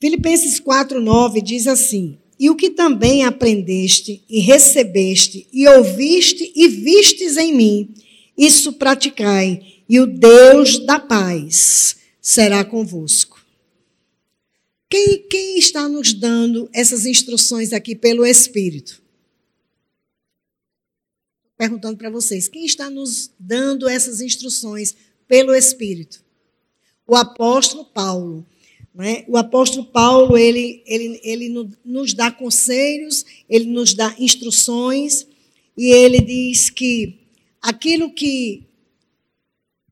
[0.00, 7.36] Filipenses 4:9 diz assim: "E o que também aprendeste e recebeste e ouviste e vistes
[7.36, 7.94] em mim,
[8.36, 13.36] isso praticai, e o Deus da paz será convosco."
[14.88, 19.02] Quem, quem está nos dando essas instruções aqui pelo Espírito?
[21.56, 24.94] Perguntando para vocês, quem está nos dando essas instruções
[25.26, 26.22] pelo Espírito?
[27.06, 28.46] O apóstolo Paulo.
[28.96, 29.24] Né?
[29.28, 35.26] O apóstolo Paulo, ele, ele, ele nos dá conselhos, ele nos dá instruções,
[35.76, 37.18] e ele diz que
[37.60, 38.62] aquilo que,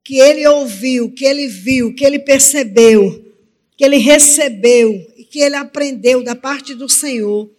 [0.02, 3.22] que ele ouviu, que ele viu, que ele percebeu,
[3.76, 7.50] que ele recebeu e que ele aprendeu da parte do Senhor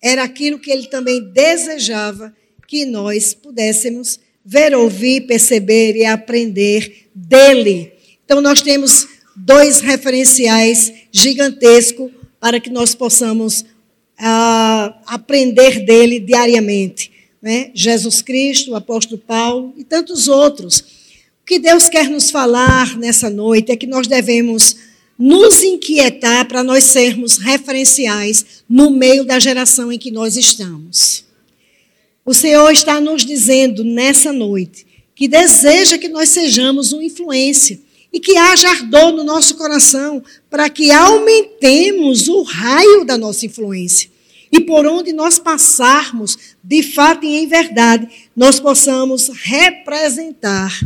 [0.00, 2.32] era aquilo que ele também desejava
[2.68, 7.92] que nós pudéssemos ver, ouvir, perceber e aprender dele.
[8.24, 17.10] Então, nós temos dois referenciais gigantescos para que nós possamos uh, aprender dele diariamente.
[17.40, 17.70] Né?
[17.74, 20.80] Jesus Cristo, o apóstolo Paulo e tantos outros.
[21.42, 24.76] O que Deus quer nos falar nessa noite é que nós devemos
[25.18, 31.24] nos inquietar para nós sermos referenciais no meio da geração em que nós estamos.
[32.24, 37.78] O Senhor está nos dizendo nessa noite que deseja que nós sejamos uma influência
[38.14, 44.08] e que haja ardor no nosso coração para que aumentemos o raio da nossa influência.
[44.52, 50.78] E por onde nós passarmos, de fato e em verdade, nós possamos representar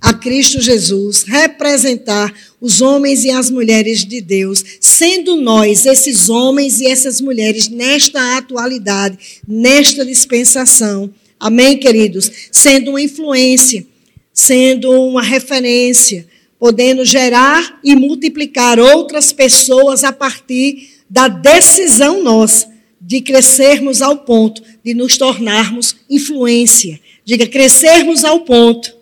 [0.00, 6.78] a Cristo Jesus, representar os homens e as mulheres de Deus, sendo nós esses homens
[6.80, 11.12] e essas mulheres nesta atualidade, nesta dispensação.
[11.40, 12.30] Amém, queridos?
[12.52, 13.84] Sendo uma influência,
[14.32, 23.20] sendo uma referência, podendo gerar e multiplicar outras pessoas a partir da decisão nossa de
[23.20, 26.98] crescermos ao ponto de nos tornarmos influência.
[27.24, 28.94] Diga, crescermos ao ponto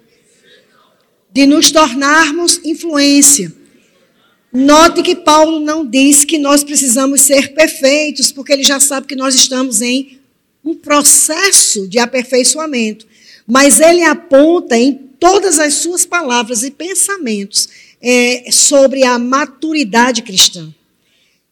[1.33, 3.53] de nos tornarmos influência.
[4.53, 9.17] Note que Paulo não diz que nós precisamos ser perfeitos, porque ele já sabe que
[9.17, 10.21] nós estamos em
[10.65, 13.07] um processo de aperfeiçoamento.
[13.47, 20.71] Mas ele aponta em todas as suas palavras e pensamentos é, sobre a maturidade cristã.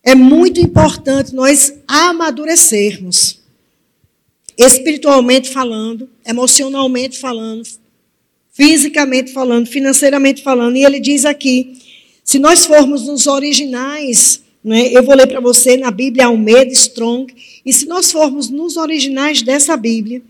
[0.03, 3.41] É muito importante nós amadurecermos,
[4.59, 7.67] espiritualmente falando, emocionalmente falando,
[8.53, 10.77] fisicamente falando, financeiramente falando.
[10.77, 11.79] E ele diz aqui:
[12.23, 17.35] se nós formos nos originais, né, eu vou ler para você na Bíblia Almeida Strong,
[17.65, 20.21] e se nós formos nos originais dessa Bíblia,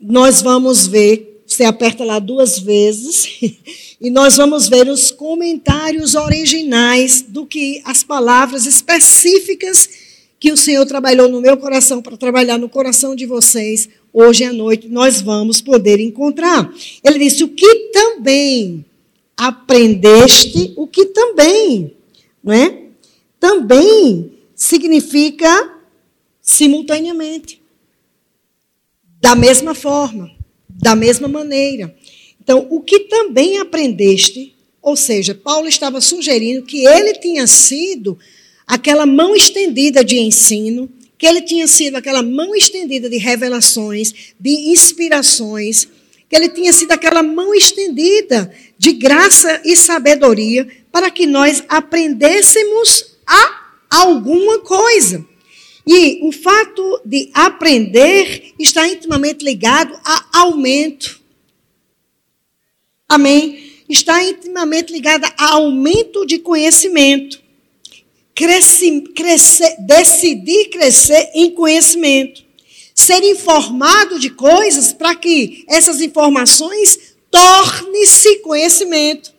[0.00, 3.40] nós vamos ver, você aperta lá duas vezes,
[3.98, 9.88] e nós vamos ver os comentários originais do que as palavras específicas
[10.38, 14.52] que o Senhor trabalhou no meu coração para trabalhar no coração de vocês hoje à
[14.52, 16.70] noite nós vamos poder encontrar.
[17.02, 18.84] Ele disse: O que também
[19.34, 21.92] aprendeste, o que também,
[22.44, 22.82] não é?
[23.40, 25.80] Também significa
[26.42, 27.62] simultaneamente.
[29.20, 30.35] Da mesma forma,
[30.80, 31.94] da mesma maneira.
[32.42, 38.18] Então, o que também aprendeste, ou seja, Paulo estava sugerindo que ele tinha sido
[38.66, 44.50] aquela mão estendida de ensino que ele tinha sido aquela mão estendida de revelações, de
[44.70, 45.88] inspirações,
[46.28, 53.16] que ele tinha sido aquela mão estendida de graça e sabedoria para que nós aprendêssemos
[53.26, 55.24] a alguma coisa.
[55.86, 61.20] E o fato de aprender está intimamente ligado a aumento.
[63.08, 63.72] Amém?
[63.88, 67.46] Está intimamente ligado a aumento de conhecimento
[69.14, 72.44] crescer, decidir crescer em conhecimento.
[72.94, 79.34] Ser informado de coisas para que essas informações tornem-se conhecimento.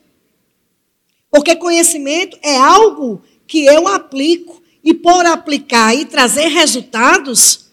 [1.29, 4.56] Porque conhecimento é algo que eu aplico
[4.87, 7.65] e por aplicar e trazer resultados,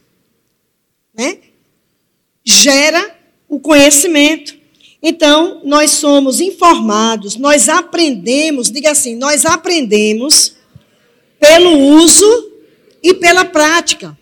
[1.17, 1.39] né,
[2.45, 3.17] gera
[3.49, 4.59] o conhecimento.
[5.01, 10.57] Então, nós somos informados, nós aprendemos, diga assim, nós aprendemos
[11.39, 12.53] pelo uso
[13.01, 14.19] e pela prática.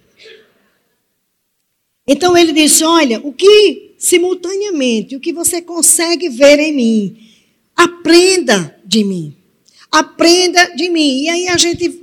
[2.06, 7.29] Então ele disse: Olha, o que simultaneamente, o que você consegue ver em mim,
[7.75, 9.35] aprenda de mim.
[9.91, 11.23] Aprenda de mim.
[11.23, 12.02] E aí a gente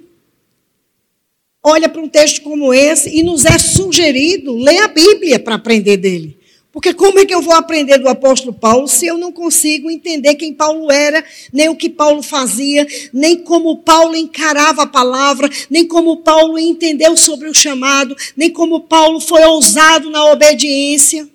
[1.70, 5.98] olha para um texto como esse e nos é sugerido ler a Bíblia para aprender
[5.98, 6.38] dele.
[6.72, 10.36] Porque como é que eu vou aprender do apóstolo Paulo se eu não consigo entender
[10.36, 15.88] quem Paulo era, nem o que Paulo fazia, nem como Paulo encarava a palavra, nem
[15.88, 21.28] como Paulo entendeu sobre o chamado, nem como Paulo foi ousado na obediência?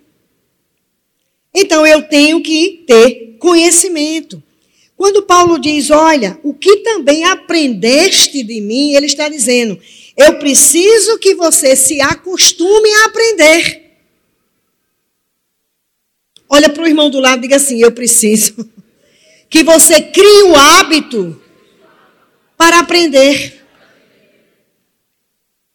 [1.53, 4.43] Então eu tenho que ter conhecimento.
[4.97, 9.79] Quando Paulo diz, olha, o que também aprendeste de mim, ele está dizendo,
[10.17, 13.83] eu preciso que você se acostume a aprender.
[16.49, 18.69] Olha para o irmão do lado e diga assim: Eu preciso
[19.51, 21.41] que você crie o hábito
[22.57, 23.63] para aprender.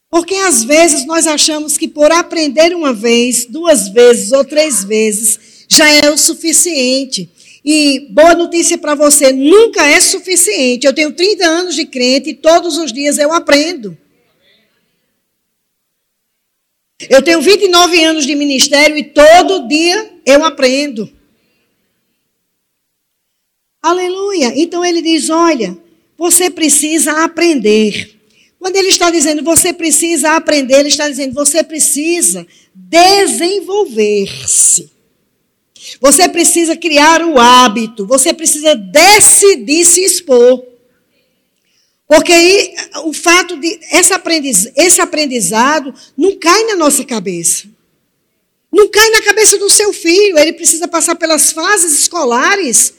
[0.10, 5.66] Porque às vezes nós achamos que por aprender uma vez, duas vezes ou três vezes,
[5.68, 7.30] já é o suficiente.
[7.64, 10.88] E boa notícia para você: nunca é suficiente.
[10.88, 13.98] Eu tenho 30 anos de crente e todos os dias eu aprendo.
[17.08, 21.10] Eu tenho 29 anos de ministério e todo dia eu aprendo.
[23.82, 24.52] Aleluia.
[24.56, 25.78] Então ele diz: olha,
[26.18, 28.18] você precisa aprender.
[28.60, 34.92] Quando ele está dizendo você precisa aprender, ele está dizendo você precisa desenvolver-se.
[36.02, 40.62] Você precisa criar o hábito, você precisa decidir se expor.
[42.10, 42.74] Porque aí
[43.06, 47.68] o fato de esse aprendizado, esse aprendizado não cai na nossa cabeça.
[48.74, 50.40] Não cai na cabeça do seu filho.
[50.40, 52.96] Ele precisa passar pelas fases escolares,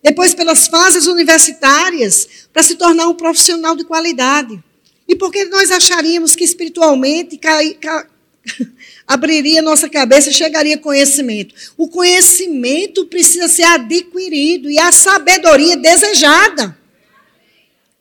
[0.00, 4.62] depois pelas fases universitárias, para se tornar um profissional de qualidade.
[5.08, 8.06] E por que nós acharíamos que espiritualmente cai, cai,
[9.08, 11.52] abriria nossa cabeça e chegaria conhecimento?
[11.76, 16.80] O conhecimento precisa ser adquirido e a sabedoria desejada.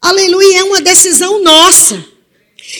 [0.01, 2.03] Aleluia, é uma decisão nossa.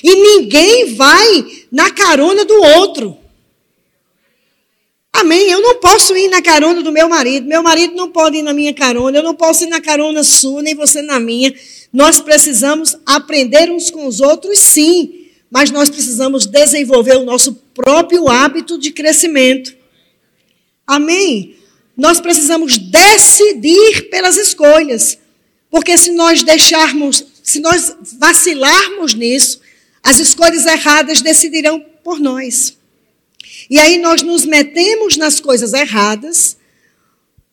[0.03, 3.18] E ninguém vai na carona do outro.
[5.13, 5.51] Amém?
[5.51, 7.45] Eu não posso ir na carona do meu marido.
[7.47, 9.18] Meu marido não pode ir na minha carona.
[9.19, 11.53] Eu não posso ir na carona sua, nem você na minha.
[11.94, 15.27] Nós precisamos aprender uns com os outros, sim.
[15.50, 19.75] Mas nós precisamos desenvolver o nosso próprio hábito de crescimento.
[20.88, 21.56] Amém?
[21.95, 25.19] Nós precisamos decidir pelas escolhas.
[25.71, 29.62] Porque se nós deixarmos, se nós vacilarmos nisso,
[30.03, 32.77] as escolhas erradas decidirão por nós.
[33.69, 36.57] E aí nós nos metemos nas coisas erradas,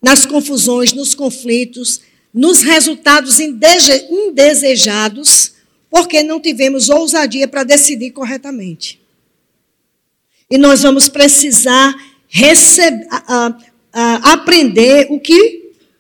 [0.03, 2.01] nas confusões, nos conflitos,
[2.35, 5.53] nos resultados indesejados,
[5.89, 9.01] porque não tivemos ousadia para decidir corretamente.
[10.51, 11.95] E nós vamos precisar
[12.29, 13.07] receber,
[13.93, 15.58] aprender o que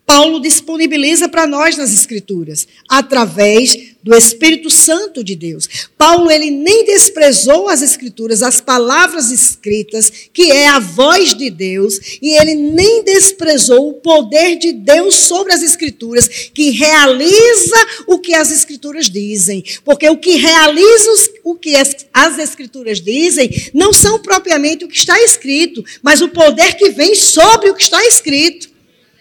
[0.08, 5.68] Paulo disponibiliza para nós nas Escrituras, através do Espírito Santo de Deus.
[5.98, 12.00] Paulo ele nem desprezou as Escrituras, as palavras escritas, que é a voz de Deus,
[12.22, 17.76] e ele nem desprezou o poder de Deus sobre as Escrituras, que realiza
[18.06, 19.62] o que as Escrituras dizem.
[19.84, 21.10] Porque o que realiza
[21.44, 26.78] o que as Escrituras dizem não são propriamente o que está escrito, mas o poder
[26.78, 28.77] que vem sobre o que está escrito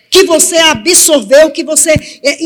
[0.09, 1.91] que você absorveu, que você
[2.23, 2.37] é,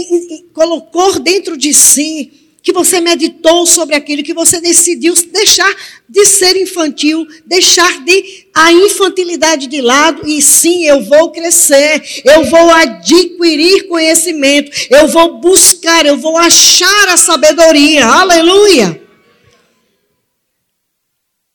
[0.53, 5.73] colocou dentro de si, que você meditou sobre aquilo, que você decidiu deixar
[6.07, 12.45] de ser infantil, deixar de a infantilidade de lado e sim, eu vou crescer, eu
[12.45, 18.05] vou adquirir conhecimento, eu vou buscar, eu vou achar a sabedoria.
[18.05, 19.01] Aleluia!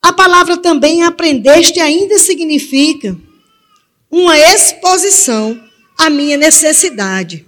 [0.02, 3.16] A palavra também aprendeste ainda significa
[4.10, 5.65] uma exposição
[5.96, 7.44] a minha necessidade.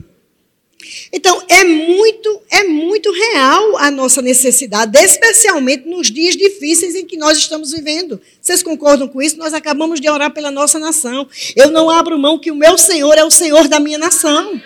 [1.12, 7.17] Então, é muito, é muito real a nossa necessidade, especialmente nos dias difíceis em que
[7.17, 8.21] nós estamos vivendo.
[8.40, 9.37] Vocês concordam com isso?
[9.37, 11.28] Nós acabamos de orar pela nossa nação.
[11.57, 14.61] Eu não abro mão que o meu Senhor é o Senhor da minha nação.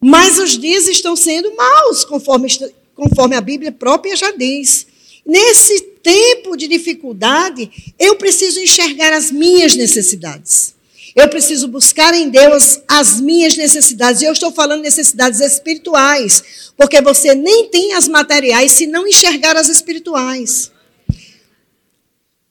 [0.00, 2.48] Mas os dias estão sendo maus, conforme,
[2.94, 4.86] conforme a Bíblia própria já diz.
[5.24, 7.68] Nesse tempo de dificuldade,
[7.98, 10.75] eu preciso enxergar as minhas necessidades.
[11.16, 14.20] Eu preciso buscar em Deus as minhas necessidades.
[14.20, 19.56] E eu estou falando necessidades espirituais, porque você nem tem as materiais se não enxergar
[19.56, 20.70] as espirituais.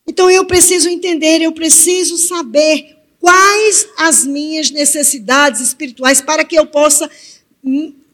[0.07, 6.65] Então eu preciso entender, eu preciso saber quais as minhas necessidades espirituais para que eu
[6.65, 7.07] possa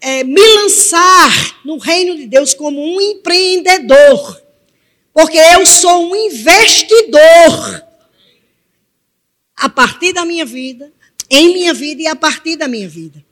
[0.01, 4.41] é, me lançar no reino de Deus como um empreendedor.
[5.13, 7.90] Porque eu sou um investidor
[9.61, 10.91] a partir da minha vida,
[11.29, 13.23] em minha vida e a partir da minha vida.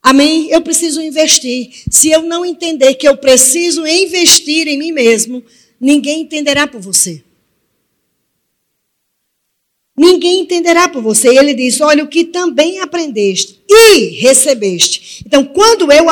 [0.00, 0.48] Amém?
[0.48, 1.72] Eu preciso investir.
[1.90, 5.42] Se eu não entender que eu preciso investir em mim mesmo,
[5.80, 7.24] ninguém entenderá por você.
[9.94, 11.32] ninguém entenderá por você.
[11.32, 15.22] E ele diz: Olha, o que também aprendeste e recebeste.
[15.26, 16.06] Então, quando eu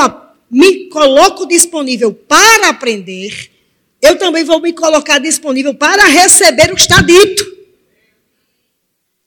[0.50, 3.50] me coloco disponível para aprender,
[4.02, 7.59] eu também vou me colocar disponível para receber o que está dito.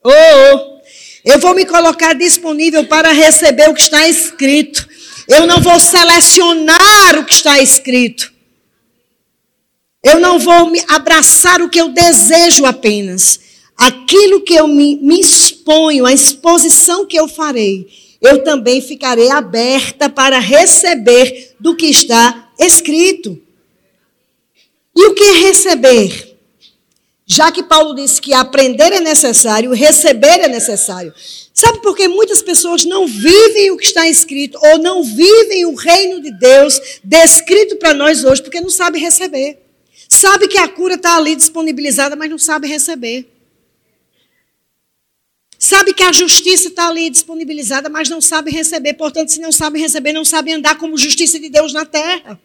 [0.03, 0.73] Oh, oh.
[1.25, 4.87] Eu vou me colocar disponível para receber o que está escrito.
[5.27, 8.33] Eu não vou selecionar o que está escrito.
[10.03, 13.39] Eu não vou me abraçar o que eu desejo apenas.
[13.77, 17.87] Aquilo que eu me, me exponho, a exposição que eu farei,
[18.21, 23.41] eu também ficarei aberta para receber do que está escrito.
[24.95, 26.32] E o que é receber?
[27.33, 31.11] Já que Paulo disse que aprender é necessário, receber é necessário.
[31.51, 35.73] Sabe por que muitas pessoas não vivem o que está escrito ou não vivem o
[35.73, 38.39] reino de Deus descrito para nós hoje?
[38.43, 39.57] Porque não sabe receber.
[40.07, 43.27] Sabe que a cura está ali disponibilizada, mas não sabe receber.
[45.57, 48.93] Sabe que a justiça está ali disponibilizada, mas não sabe receber.
[48.93, 52.39] Portanto, se não sabe receber, não sabe andar como justiça de Deus na terra.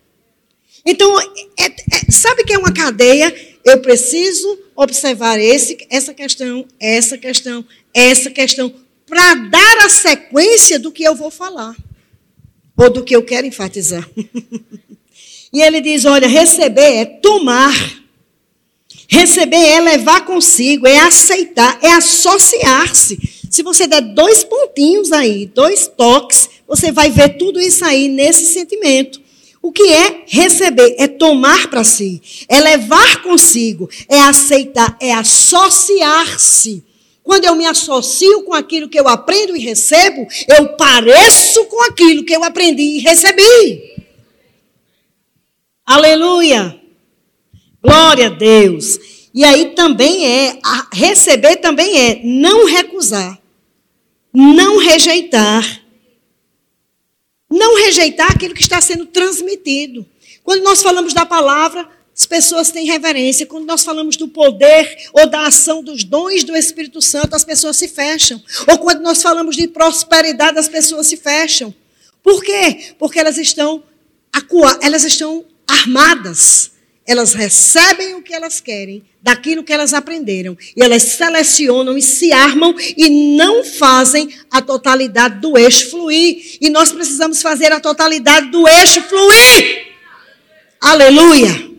[0.86, 3.57] Então, é, é, sabe que é uma cadeia?
[3.68, 8.72] Eu preciso observar esse, essa questão, essa questão, essa questão,
[9.06, 11.74] para dar a sequência do que eu vou falar,
[12.76, 14.08] ou do que eu quero enfatizar.
[15.52, 17.98] e ele diz: olha, receber é tomar.
[19.10, 23.18] Receber é levar consigo, é aceitar, é associar-se.
[23.50, 28.44] Se você der dois pontinhos aí, dois toques, você vai ver tudo isso aí nesse
[28.44, 29.18] sentimento.
[29.60, 30.94] O que é receber?
[30.98, 36.84] É tomar para si, é levar consigo, é aceitar, é associar-se.
[37.22, 42.24] Quando eu me associo com aquilo que eu aprendo e recebo, eu pareço com aquilo
[42.24, 43.96] que eu aprendi e recebi.
[45.84, 46.80] Aleluia!
[47.82, 48.98] Glória a Deus.
[49.34, 50.58] E aí também é,
[50.92, 53.38] receber também é não recusar,
[54.32, 55.82] não rejeitar
[57.50, 60.06] não rejeitar aquilo que está sendo transmitido.
[60.42, 63.46] Quando nós falamos da palavra, as pessoas têm reverência.
[63.46, 67.76] Quando nós falamos do poder ou da ação dos dons do Espírito Santo, as pessoas
[67.76, 68.42] se fecham.
[68.66, 71.74] Ou quando nós falamos de prosperidade, as pessoas se fecham.
[72.22, 72.94] Por quê?
[72.98, 73.82] Porque elas estão,
[74.82, 76.72] elas estão armadas.
[77.08, 80.54] Elas recebem o que elas querem, daquilo que elas aprenderam.
[80.76, 86.58] E elas selecionam e se armam e não fazem a totalidade do eixo fluir.
[86.60, 89.86] E nós precisamos fazer a totalidade do eixo fluir.
[90.78, 91.70] Aleluia.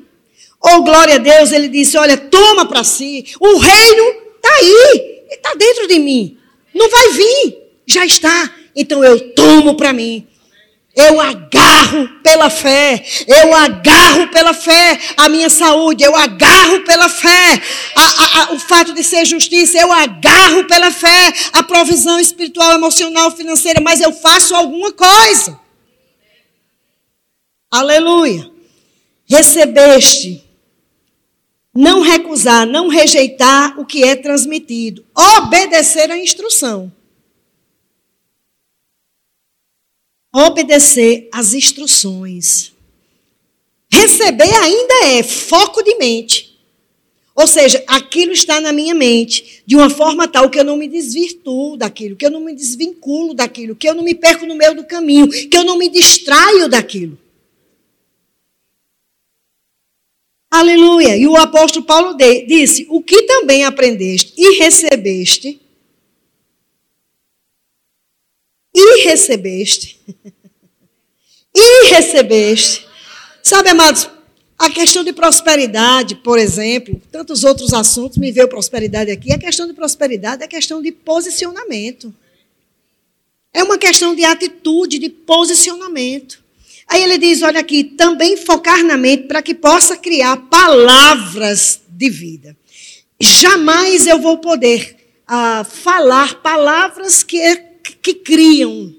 [0.59, 3.23] Oh, glória a Deus, ele disse: Olha, toma para si.
[3.39, 4.03] O reino
[4.35, 6.39] está aí, está dentro de mim.
[6.73, 8.51] Não vai vir, já está.
[8.75, 10.25] Então eu tomo para mim.
[11.07, 17.61] Eu agarro pela fé, eu agarro pela fé a minha saúde, eu agarro pela fé
[17.95, 22.73] a, a, a, o fato de ser justiça, eu agarro pela fé a provisão espiritual,
[22.73, 25.57] emocional, financeira, mas eu faço alguma coisa.
[27.71, 28.51] Aleluia.
[29.25, 30.43] Recebeste.
[31.73, 35.05] Não recusar, não rejeitar o que é transmitido.
[35.15, 36.91] Obedecer a instrução.
[40.33, 42.73] Obedecer às instruções.
[43.91, 46.49] Receber ainda é foco de mente.
[47.35, 50.87] Ou seja, aquilo está na minha mente de uma forma tal que eu não me
[50.87, 54.75] desvirtuo daquilo, que eu não me desvinculo daquilo, que eu não me perco no meio
[54.75, 57.17] do caminho, que eu não me distraio daquilo.
[60.51, 61.15] Aleluia.
[61.15, 65.61] E o apóstolo Paulo disse: O que também aprendeste e recebeste,
[68.79, 69.99] e recebeste.
[71.53, 72.87] e recebeste.
[73.43, 74.09] Sabe, amados,
[74.57, 79.31] a questão de prosperidade, por exemplo, tantos outros assuntos, me veio prosperidade aqui.
[79.31, 82.13] A questão de prosperidade é questão de posicionamento.
[83.53, 86.43] É uma questão de atitude, de posicionamento.
[86.87, 92.09] Aí ele diz: olha aqui, também focar na mente para que possa criar palavras de
[92.09, 92.55] vida.
[93.19, 94.95] Jamais eu vou poder
[95.27, 97.68] ah, falar palavras que
[98.01, 98.95] que criam,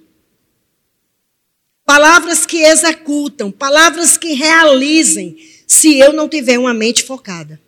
[1.84, 7.60] palavras que executam, palavras que realizem, se eu não tiver uma mente focada.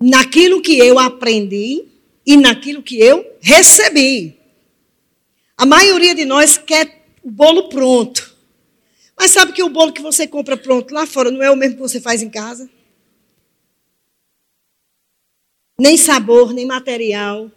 [0.00, 1.84] Naquilo que eu aprendi
[2.24, 4.38] e naquilo que eu recebi.
[5.56, 8.34] A maioria de nós quer o bolo pronto.
[9.14, 11.76] Mas sabe que o bolo que você compra pronto lá fora não é o mesmo
[11.76, 12.70] que você faz em casa?
[15.78, 17.50] Nem sabor, nem material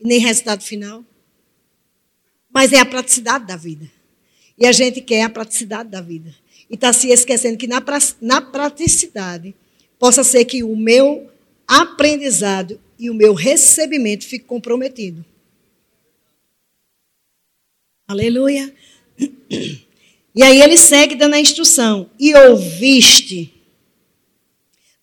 [0.00, 1.04] nem resultado final.
[2.52, 3.90] Mas é a praticidade da vida.
[4.56, 6.34] E a gente quer a praticidade da vida.
[6.70, 7.82] E está se esquecendo que na,
[8.20, 9.54] na praticidade
[9.98, 11.30] possa ser que o meu
[11.66, 15.24] aprendizado e o meu recebimento fique comprometido.
[18.06, 18.72] Aleluia.
[20.36, 22.10] E aí ele segue dando a instrução.
[22.18, 23.54] E ouviste.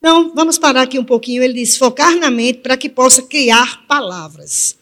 [0.01, 1.41] Não, vamos parar aqui um pouquinho.
[1.41, 4.77] Ele diz: focar na mente para que possa criar palavras.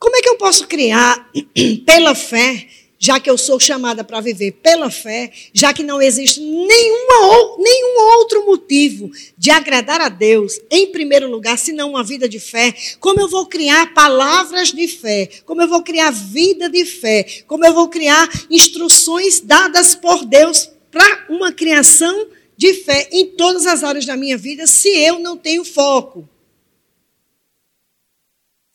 [0.00, 1.30] Como é que eu posso criar
[1.86, 2.66] pela fé
[3.02, 7.98] já que eu sou chamada para viver pela fé, já que não existe nenhuma, nenhum
[8.18, 13.18] outro motivo de agradar a Deus, em primeiro lugar, senão uma vida de fé, como
[13.18, 17.72] eu vou criar palavras de fé, como eu vou criar vida de fé, como eu
[17.72, 24.04] vou criar instruções dadas por Deus para uma criação de fé em todas as áreas
[24.04, 26.28] da minha vida, se eu não tenho foco.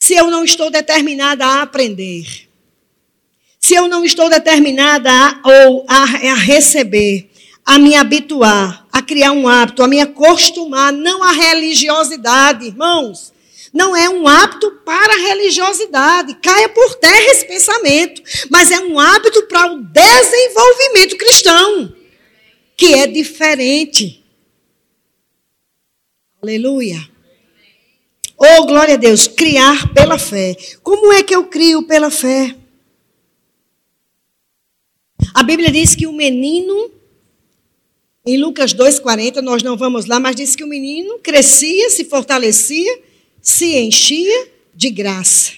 [0.06, 2.46] Se eu não estou determinada a aprender
[3.66, 7.28] se eu não estou determinada a, ou a, a receber,
[7.64, 13.32] a me habituar, a criar um hábito, a me acostumar, não à religiosidade, irmãos.
[13.74, 16.36] Não é um hábito para a religiosidade.
[16.36, 18.22] Caia por terra esse pensamento.
[18.48, 21.92] Mas é um hábito para o desenvolvimento cristão,
[22.76, 24.24] que é diferente.
[26.40, 27.15] Aleluia.
[28.38, 30.56] Oh, glória a Deus, criar pela fé.
[30.82, 32.54] Como é que eu crio pela fé?
[35.32, 36.90] A Bíblia diz que o menino,
[38.26, 43.00] em Lucas 2,40, nós não vamos lá, mas diz que o menino crescia, se fortalecia,
[43.40, 45.52] se enchia de graça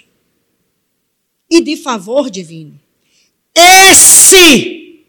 [1.50, 2.78] e de favor divino.
[3.54, 5.04] Esse,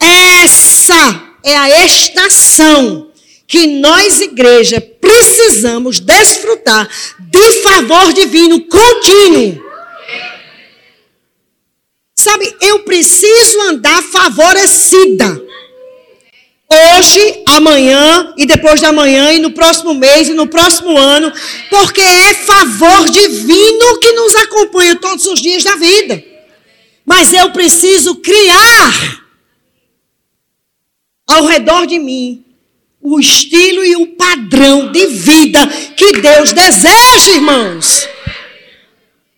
[0.00, 3.10] essa é a estação
[3.46, 4.80] que nós, igreja,
[5.34, 6.88] precisamos desfrutar
[7.18, 9.64] de favor divino contínuo.
[12.14, 15.42] Sabe, eu preciso andar favorecida.
[16.96, 21.32] Hoje, amanhã e depois da manhã e no próximo mês e no próximo ano,
[21.68, 26.24] porque é favor divino que nos acompanha todos os dias da vida.
[27.04, 29.22] Mas eu preciso criar
[31.26, 32.43] ao redor de mim
[33.04, 35.60] o estilo e o padrão de vida
[35.94, 38.08] que Deus deseja, irmãos.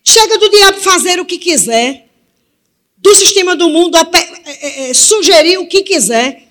[0.05, 2.07] Chega do diabo fazer o que quiser
[2.97, 4.07] do sistema do mundo é,
[4.45, 6.45] é, é, sugerir o que quiser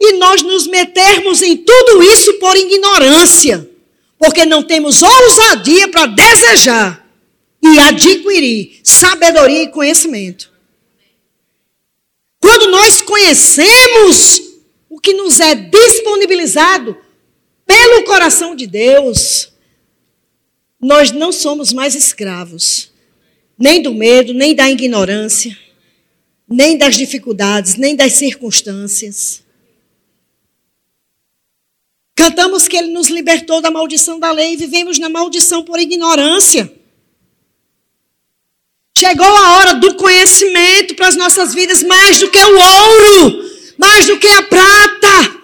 [0.00, 3.68] e nós nos metermos em tudo isso por ignorância,
[4.18, 7.08] porque não temos ousadia para desejar
[7.62, 10.52] e adquirir sabedoria e conhecimento.
[12.40, 14.45] Quando nós conhecemos
[15.06, 16.96] que nos é disponibilizado
[17.64, 19.52] pelo coração de Deus,
[20.80, 22.92] nós não somos mais escravos,
[23.58, 25.56] nem do medo, nem da ignorância
[26.48, 29.42] nem das dificuldades, nem das circunstâncias.
[32.14, 36.72] Cantamos que Ele nos libertou da maldição da lei e vivemos na maldição por ignorância.
[38.96, 43.45] Chegou a hora do conhecimento para as nossas vidas, mais do que o ouro,
[43.76, 45.36] mais do que a prata.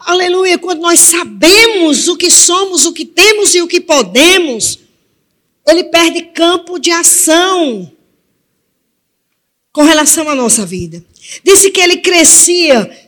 [0.00, 4.78] Aleluia, quando nós sabemos o que somos, o que temos e o que podemos,
[5.66, 7.90] ele perde campo de ação
[9.72, 11.02] com relação à nossa vida.
[11.44, 13.01] Disse que ele crescia.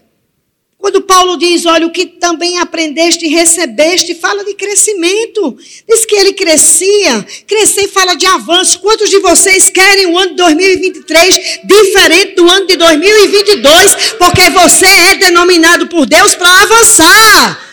[0.85, 5.57] Quando Paulo diz, olha, o que também aprendeste e recebeste, fala de crescimento.
[5.89, 7.27] Diz que ele crescia.
[7.47, 8.81] Crescer fala de avanço.
[8.81, 13.97] Quantos de vocês querem o ano de 2023 diferente do ano de 2022?
[14.19, 17.65] Porque você é denominado por Deus para avançar.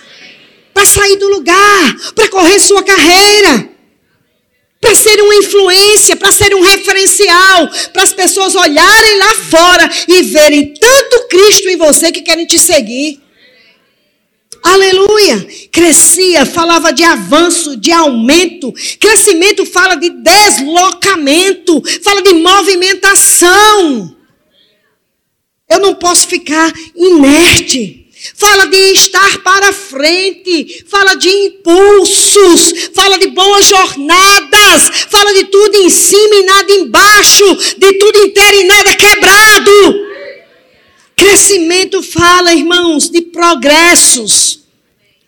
[0.74, 2.14] Para sair do lugar.
[2.16, 3.71] Para correr sua carreira
[4.82, 10.24] para ser uma influência, para ser um referencial, para as pessoas olharem lá fora e
[10.24, 13.22] verem tanto Cristo em você que querem te seguir.
[14.64, 15.48] Aleluia!
[15.72, 18.74] Crescia, falava de avanço, de aumento.
[19.00, 24.16] Crescimento fala de deslocamento, fala de movimentação.
[25.70, 28.01] Eu não posso ficar inerte
[28.36, 35.76] fala de estar para frente, fala de impulsos, fala de boas jornadas, fala de tudo
[35.76, 40.12] em cima e nada embaixo, de tudo inteiro e nada quebrado.
[41.16, 44.62] Crescimento fala, irmãos, de progressos.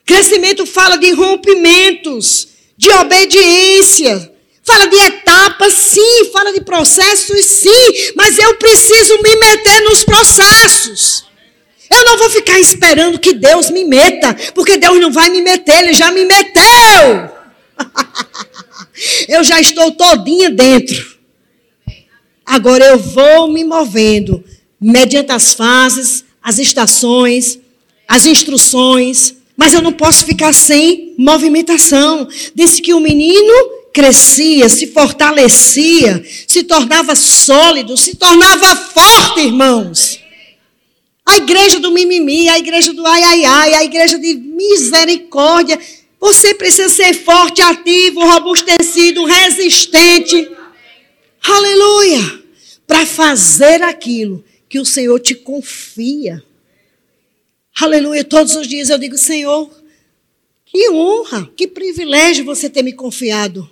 [0.05, 4.31] Crescimento fala de rompimentos, de obediência.
[4.65, 11.25] Fala de etapas, sim, fala de processos, sim, mas eu preciso me meter nos processos.
[11.89, 15.83] Eu não vou ficar esperando que Deus me meta, porque Deus não vai me meter,
[15.83, 17.29] Ele já me meteu.
[19.27, 21.13] eu já estou todinha dentro.
[22.45, 24.43] Agora eu vou me movendo
[24.79, 27.59] mediante as fases, as estações,
[28.07, 32.27] as instruções, Mas eu não posso ficar sem movimentação.
[32.55, 33.53] Disse que o menino
[33.93, 40.22] crescia, se fortalecia, se tornava sólido, se tornava forte, irmãos.
[41.25, 45.79] A igreja do mimimi, a igreja do ai, ai, ai, a igreja de misericórdia.
[46.19, 50.49] Você precisa ser forte, ativo, robustecido, resistente.
[51.41, 52.43] Aleluia!
[52.85, 56.43] Para fazer aquilo que o Senhor te confia.
[57.79, 58.23] Aleluia!
[58.23, 59.69] Todos os dias eu digo, Senhor,
[60.65, 63.69] que honra, que privilégio você ter me confiado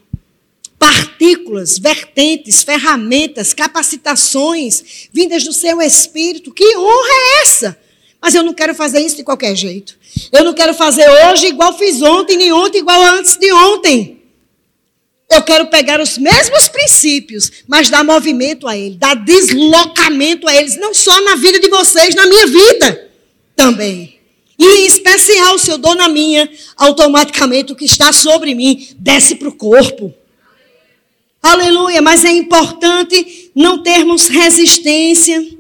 [0.81, 6.51] partículas, vertentes, ferramentas, capacitações vindas do seu espírito.
[6.51, 7.77] Que honra é essa?
[8.19, 9.95] Mas eu não quero fazer isso de qualquer jeito.
[10.31, 14.23] Eu não quero fazer hoje igual fiz ontem, nem ontem igual antes de ontem.
[15.29, 20.77] Eu quero pegar os mesmos princípios, mas dar movimento a eles, dar deslocamento a eles,
[20.77, 23.11] não só na vida de vocês, na minha vida
[23.55, 24.19] também.
[24.57, 29.35] E em especial, se eu dou na minha, automaticamente o que está sobre mim desce
[29.35, 30.11] para o corpo.
[31.41, 35.57] Aleluia, mas é importante não termos resistência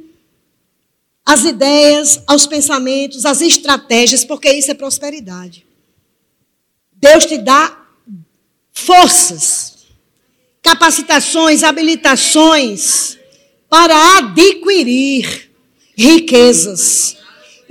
[1.25, 5.65] às ideias, aos pensamentos, às estratégias, porque isso é prosperidade.
[6.93, 7.77] Deus te dá
[8.71, 9.77] forças,
[10.61, 13.17] capacitações, habilitações
[13.69, 15.49] para adquirir
[15.95, 17.17] riquezas.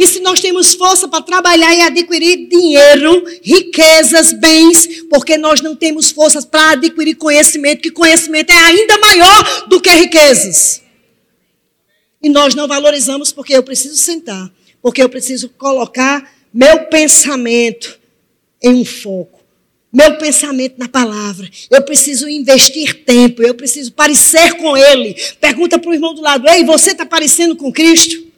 [0.00, 5.76] E se nós temos força para trabalhar e adquirir dinheiro, riquezas, bens, porque nós não
[5.76, 10.80] temos forças para adquirir conhecimento, que conhecimento é ainda maior do que riquezas.
[12.22, 18.00] E nós não valorizamos porque eu preciso sentar, porque eu preciso colocar meu pensamento
[18.62, 19.38] em um foco.
[19.92, 21.46] Meu pensamento na palavra.
[21.70, 23.42] Eu preciso investir tempo.
[23.42, 25.14] Eu preciso parecer com Ele.
[25.38, 28.29] Pergunta para o irmão do lado: Ei, você está parecendo com Cristo?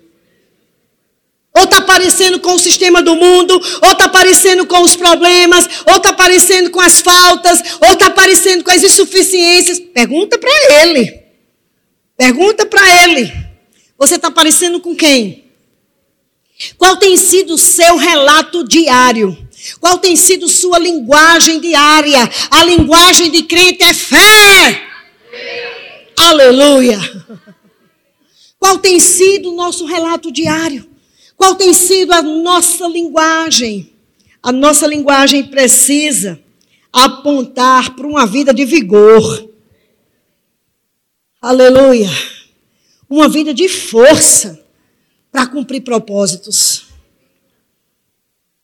[1.55, 5.97] Ou está parecendo com o sistema do mundo, ou está parecendo com os problemas, ou
[5.97, 9.79] está parecendo com as faltas, ou está parecendo com as insuficiências.
[9.79, 10.51] Pergunta para
[10.83, 11.23] ele.
[12.17, 13.33] Pergunta para ele.
[13.99, 15.45] Você está parecendo com quem?
[16.79, 19.37] Qual tem sido o seu relato diário?
[19.79, 22.29] Qual tem sido sua linguagem diária?
[22.51, 24.83] A linguagem de crente é fé.
[26.17, 26.99] Aleluia.
[28.59, 30.91] Qual tem sido o nosso relato diário?
[31.42, 33.92] Qual tem sido a nossa linguagem?
[34.40, 36.40] A nossa linguagem precisa
[36.92, 39.50] apontar para uma vida de vigor.
[41.40, 42.09] Aleluia.
[43.11, 44.64] Uma vida de força
[45.33, 46.85] para cumprir propósitos.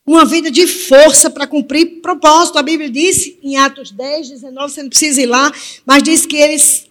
[0.07, 2.59] Uma vida de força para cumprir propósito.
[2.61, 5.53] A Bíblia diz em Atos 10, 19, você não precisa ir lá,
[5.85, 6.87] mas diz que eles,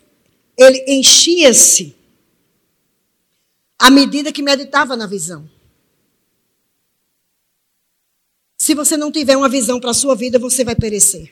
[0.57, 1.95] ele enchia-se
[3.79, 5.49] à medida que meditava na visão.
[8.57, 11.31] Se você não tiver uma visão para a sua vida, você vai perecer.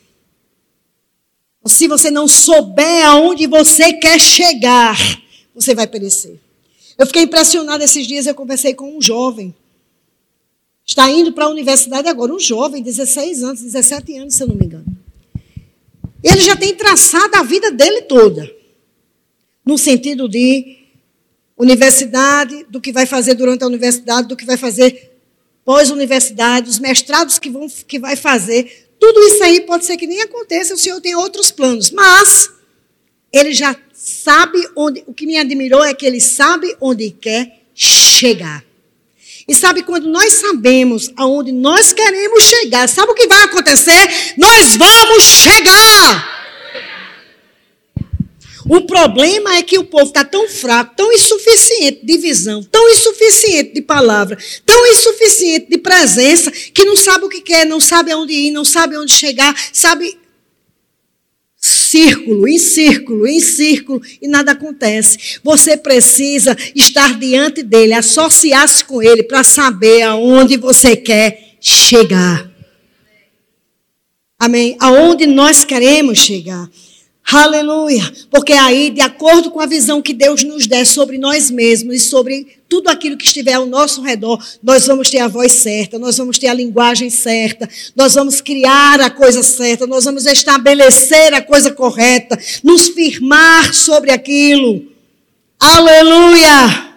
[1.66, 4.96] Se você não souber aonde você quer chegar,
[5.54, 6.40] você vai perecer.
[6.98, 9.54] Eu fiquei impressionada esses dias, eu conversei com um jovem.
[10.86, 14.56] Está indo para a universidade agora, um jovem, 16 anos, 17 anos, se eu não
[14.56, 14.86] me engano.
[16.24, 18.50] Ele já tem traçado a vida dele toda.
[19.66, 20.78] No sentido de
[21.58, 25.15] universidade, do que vai fazer durante a universidade, do que vai fazer
[25.66, 30.22] pós-universidade, os mestrados que, vão, que vai fazer, tudo isso aí pode ser que nem
[30.22, 32.50] aconteça, o senhor tem outros planos, mas
[33.34, 38.64] ele já sabe onde, o que me admirou é que ele sabe onde quer chegar.
[39.48, 44.34] E sabe quando nós sabemos aonde nós queremos chegar, sabe o que vai acontecer?
[44.38, 46.45] Nós vamos chegar.
[48.68, 53.74] O problema é que o povo está tão fraco, tão insuficiente de visão, tão insuficiente
[53.74, 58.34] de palavra, tão insuficiente de presença, que não sabe o que quer, não sabe aonde
[58.34, 60.18] ir, não sabe aonde chegar, sabe
[61.58, 65.40] círculo, em círculo, em círculo, e nada acontece.
[65.44, 72.52] Você precisa estar diante dele, associar-se com ele para saber aonde você quer chegar.
[74.40, 74.76] Amém?
[74.80, 76.70] Aonde nós queremos chegar.
[77.32, 78.04] Aleluia.
[78.30, 82.00] Porque aí, de acordo com a visão que Deus nos der sobre nós mesmos e
[82.00, 86.18] sobre tudo aquilo que estiver ao nosso redor, nós vamos ter a voz certa, nós
[86.18, 91.42] vamos ter a linguagem certa, nós vamos criar a coisa certa, nós vamos estabelecer a
[91.42, 94.86] coisa correta, nos firmar sobre aquilo.
[95.60, 96.95] Aleluia.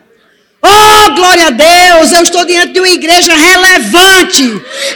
[0.60, 2.12] Oh, glória a Deus!
[2.12, 4.42] Eu estou diante de uma igreja relevante.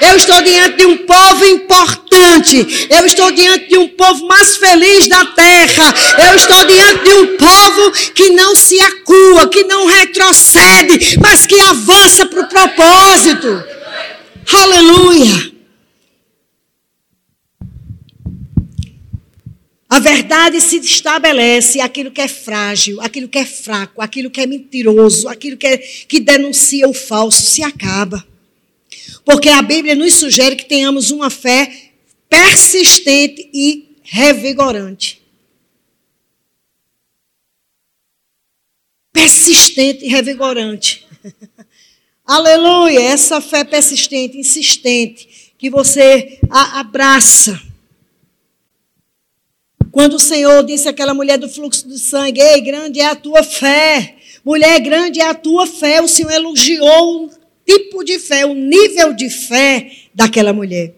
[0.00, 2.88] Eu estou diante de um povo importante.
[2.90, 5.94] Eu estou diante de um povo mais feliz da terra.
[6.28, 11.60] Eu estou diante de um povo que não se acua, que não retrocede, mas que
[11.60, 13.64] avança para o propósito.
[14.52, 15.51] Aleluia!
[19.92, 24.46] A verdade se estabelece aquilo que é frágil, aquilo que é fraco, aquilo que é
[24.46, 28.26] mentiroso, aquilo que, é, que denuncia o falso, se acaba.
[29.22, 31.90] Porque a Bíblia nos sugere que tenhamos uma fé
[32.26, 35.20] persistente e revigorante.
[39.12, 41.06] Persistente e revigorante.
[42.24, 42.98] Aleluia!
[42.98, 47.60] Essa fé persistente, insistente, que você abraça
[49.92, 53.42] quando o Senhor disse àquela mulher do fluxo de sangue: Ei, grande é a tua
[53.42, 54.16] fé.
[54.42, 56.00] Mulher, grande é a tua fé.
[56.00, 57.30] O Senhor elogiou o
[57.64, 60.94] tipo de fé, o nível de fé daquela mulher.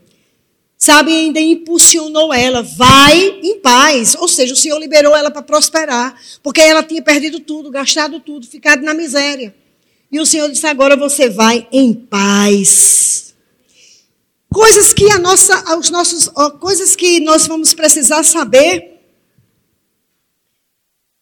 [0.78, 4.14] Sabe, ainda impulsionou ela, vai em paz.
[4.14, 8.46] Ou seja, o Senhor liberou ela para prosperar, porque ela tinha perdido tudo, gastado tudo,
[8.46, 9.54] ficado na miséria.
[10.12, 13.23] E o Senhor disse: agora você vai em paz.
[14.54, 16.28] Coisas que a nossa, os nossos,
[16.60, 19.00] coisas que nós vamos precisar saber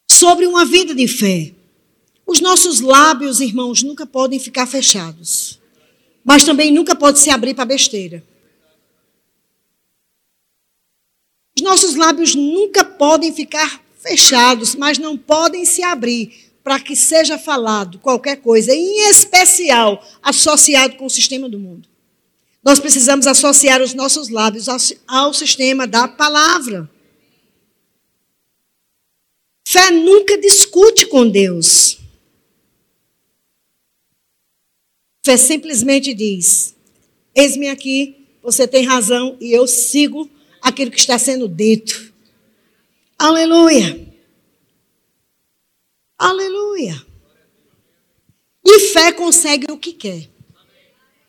[0.07, 1.51] sobre uma vida de fé.
[2.27, 5.59] Os nossos lábios, irmãos, nunca podem ficar fechados.
[6.23, 8.23] Mas também nunca pode se abrir para besteira.
[11.57, 17.39] Os nossos lábios nunca podem ficar fechados, mas não podem se abrir para que seja
[17.39, 21.92] falado qualquer coisa, em especial associado com o sistema do mundo.
[22.63, 24.67] Nós precisamos associar os nossos lábios
[25.05, 26.89] ao, sistema da palavra.
[29.67, 31.99] Fé nunca discute com Deus.
[35.25, 36.73] Fé simplesmente diz:
[37.35, 40.29] Eis-me aqui, você tem razão e eu sigo
[40.61, 42.13] aquilo que está sendo dito.
[43.17, 44.07] Aleluia.
[46.17, 47.05] Aleluia.
[48.65, 50.29] E fé consegue o que quer.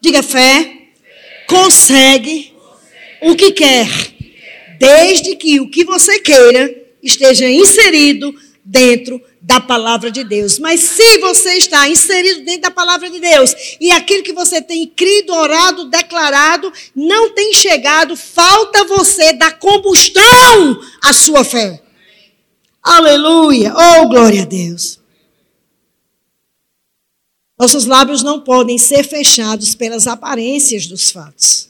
[0.01, 0.84] Diga fé
[1.55, 2.53] consegue
[3.23, 3.89] o que quer,
[4.79, 10.59] desde que o que você queira esteja inserido dentro da palavra de Deus.
[10.59, 14.87] Mas se você está inserido dentro da palavra de Deus e aquilo que você tem
[14.87, 21.81] crido, orado, declarado não tem chegado, falta você dar combustão à sua fé.
[22.83, 23.73] Aleluia!
[23.77, 25.04] Oh, glória a Deus.
[27.59, 31.69] Nossos lábios não podem ser fechados pelas aparências dos fatos.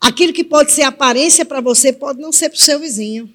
[0.00, 3.32] Aquilo que pode ser aparência para você pode não ser para o seu vizinho.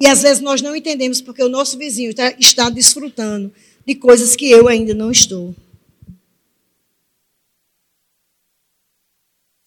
[0.00, 3.52] E às vezes nós não entendemos porque o nosso vizinho está, está desfrutando
[3.86, 5.54] de coisas que eu ainda não estou.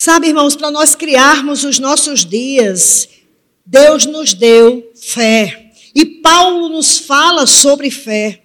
[0.02, 3.08] Sabe, irmãos, para nós criarmos os nossos dias,
[3.65, 5.72] Deus nos deu fé.
[5.96, 8.42] E Paulo nos fala sobre fé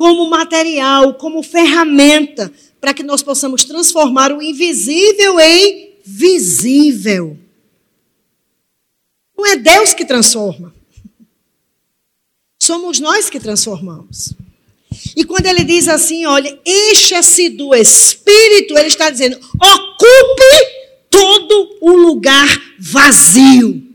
[0.00, 7.36] como material, como ferramenta, para que nós possamos transformar o invisível em visível.
[9.36, 10.74] Não é Deus que transforma.
[12.58, 14.32] Somos nós que transformamos.
[15.14, 20.66] E quando ele diz assim, olha, encha-se do Espírito, ele está dizendo, ocupe
[21.10, 23.86] todo o lugar vazio.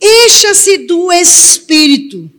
[0.00, 2.30] Encha-se do Espírito.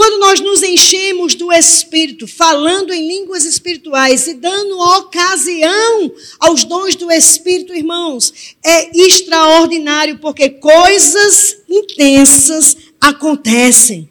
[0.00, 6.96] Quando nós nos enchemos do Espírito, falando em línguas espirituais e dando ocasião aos dons
[6.96, 14.08] do Espírito, irmãos, é extraordinário, porque coisas intensas acontecem.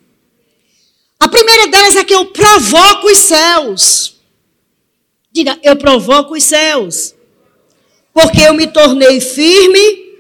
[1.19, 4.15] A primeira delas é que eu provoco os céus.
[5.32, 7.15] Diga, eu provoco os céus.
[8.13, 10.19] Porque eu me tornei firme,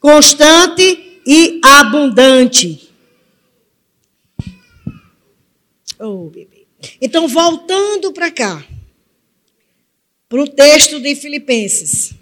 [0.00, 2.85] constante e abundante.
[5.98, 6.66] Oh, bebê.
[7.00, 8.66] Então, voltando para cá,
[10.28, 12.12] para o texto de Filipenses.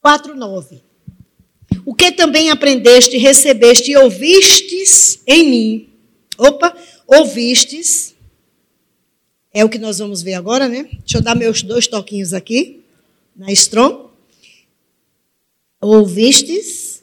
[0.00, 0.82] Quatro nove.
[1.84, 5.88] O que também aprendeste, recebeste e ouvistes em mim.
[6.38, 6.76] Opa,
[7.06, 8.14] ouvistes.
[9.52, 10.88] É o que nós vamos ver agora, né?
[11.00, 12.82] Deixa eu dar meus dois toquinhos aqui,
[13.36, 14.08] na Strong.
[15.80, 16.93] Ouvistes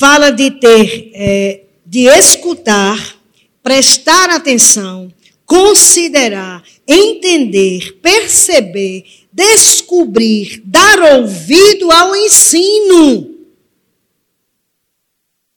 [0.00, 3.20] fala de ter, é, de escutar,
[3.62, 5.12] prestar atenção,
[5.44, 13.36] considerar, entender, perceber, descobrir, dar ouvido ao ensino.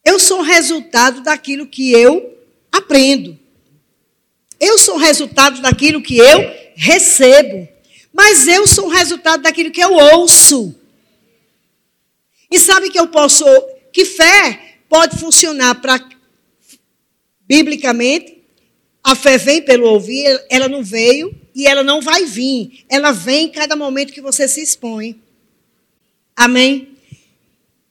[0.03, 2.38] Eu sou resultado daquilo que eu
[2.69, 3.39] aprendo.
[4.60, 7.65] Eu sou resultado daquilo que eu recebo.
[8.12, 10.75] Mas eu sou resultado daquilo que eu ouço.
[12.51, 13.45] E sabe que eu posso
[13.93, 16.10] que fé pode funcionar para
[17.47, 18.43] biblicamente,
[19.03, 22.84] a fé vem pelo ouvir, ela não veio e ela não vai vir.
[22.89, 25.21] Ela vem em cada momento que você se expõe.
[26.36, 26.89] Amém?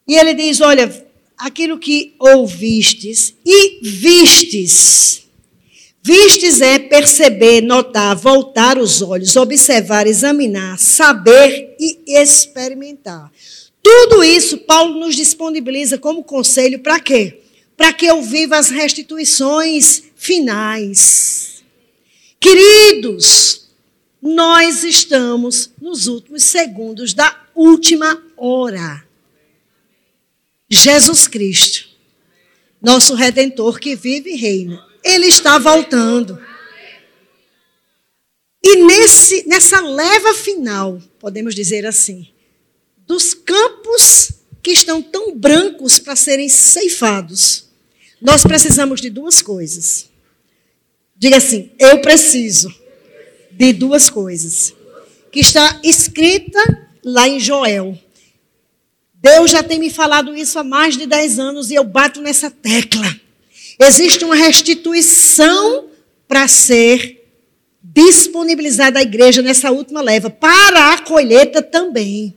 [0.07, 1.07] E ele diz: Olha,
[1.39, 5.23] aquilo que ouvistes e vistes.
[6.05, 13.32] Vistes é perceber, notar, voltar os olhos, observar, examinar, saber e experimentar.
[13.83, 17.43] Tudo isso Paulo nos disponibiliza como conselho para quê?
[17.77, 21.65] Para que eu viva as restituições finais.
[22.39, 23.71] Queridos,
[24.21, 29.05] nós estamos nos últimos segundos da última hora.
[30.71, 31.89] Jesus Cristo,
[32.81, 36.41] nosso redentor que vive e reina, ele está voltando.
[38.63, 42.32] E nesse, nessa leva final, podemos dizer assim,
[43.07, 47.67] dos campos que estão tão brancos para serem ceifados,
[48.21, 50.09] nós precisamos de duas coisas.
[51.17, 52.75] Diga assim: eu preciso
[53.51, 54.75] de duas coisas.
[55.31, 56.59] Que está escrita
[57.05, 57.99] lá em Joel.
[59.15, 62.51] Deus já tem me falado isso há mais de 10 anos e eu bato nessa
[62.51, 63.17] tecla.
[63.81, 65.89] Existe uma restituição
[66.27, 67.23] para ser
[67.83, 72.35] disponibilizada à igreja nessa última leva, para a colheita também,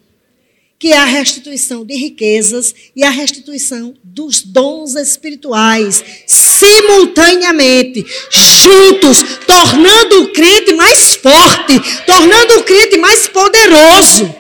[0.86, 9.18] que é a restituição de riquezas e a restituição dos dons espirituais, simultaneamente, juntos,
[9.48, 14.32] tornando o crente mais forte, tornando o crente mais poderoso.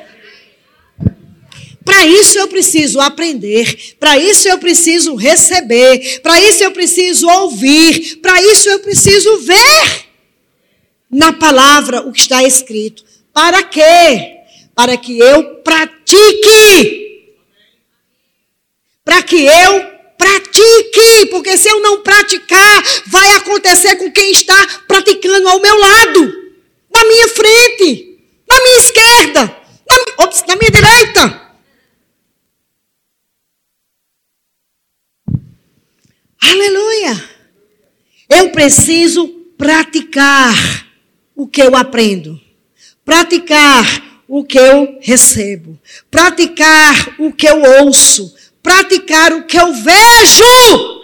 [1.83, 8.17] Para isso eu preciso aprender, para isso eu preciso receber, para isso eu preciso ouvir,
[8.17, 10.05] para isso eu preciso ver
[11.09, 13.03] na palavra o que está escrito.
[13.33, 14.33] Para quê?
[14.75, 16.04] Para que eu pratique.
[19.03, 24.55] Para que eu pratique, porque se eu não praticar, vai acontecer com quem está
[24.87, 26.53] praticando ao meu lado,
[26.93, 31.45] na minha frente, na minha esquerda, na, ops, na minha direita.
[36.41, 37.29] Aleluia!
[38.29, 40.53] Eu preciso praticar
[41.35, 42.39] o que eu aprendo,
[43.03, 51.01] praticar o que eu recebo, praticar o que eu ouço, praticar o que eu vejo,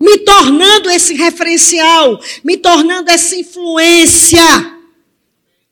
[0.00, 4.40] me tornando esse referencial, me tornando essa influência.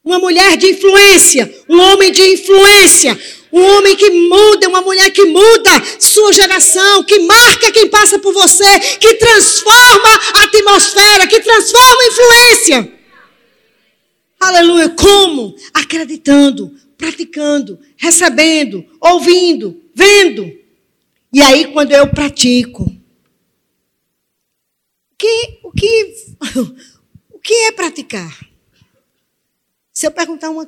[0.03, 3.19] Uma mulher de influência, um homem de influência,
[3.53, 8.33] um homem que muda, uma mulher que muda sua geração, que marca quem passa por
[8.33, 13.00] você, que transforma a atmosfera, que transforma a influência.
[14.41, 14.89] Aleluia.
[14.89, 15.55] Como?
[15.75, 20.59] Acreditando, praticando, recebendo, ouvindo, vendo.
[21.33, 22.85] E aí, quando eu pratico,
[25.13, 26.15] o que, o que,
[27.31, 28.37] o que é praticar?
[29.93, 30.67] Se eu perguntar uma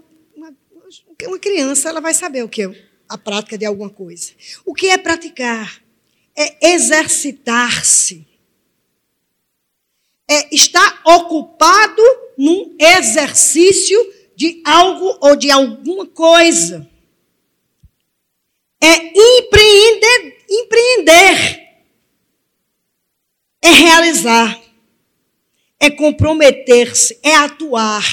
[1.27, 4.33] uma criança, ela vai saber o que é a prática de alguma coisa.
[4.65, 5.83] O que é praticar?
[6.37, 8.27] É exercitar-se.
[10.29, 12.03] É estar ocupado
[12.37, 13.99] num exercício
[14.35, 16.89] de algo ou de alguma coisa.
[18.83, 21.63] É empreender, empreender.
[23.63, 24.61] É realizar.
[25.79, 28.05] É comprometer-se, é atuar.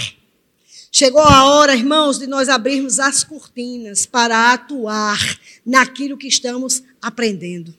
[0.91, 5.19] Chegou a hora, irmãos, de nós abrirmos as cortinas para atuar
[5.65, 7.75] naquilo que estamos aprendendo.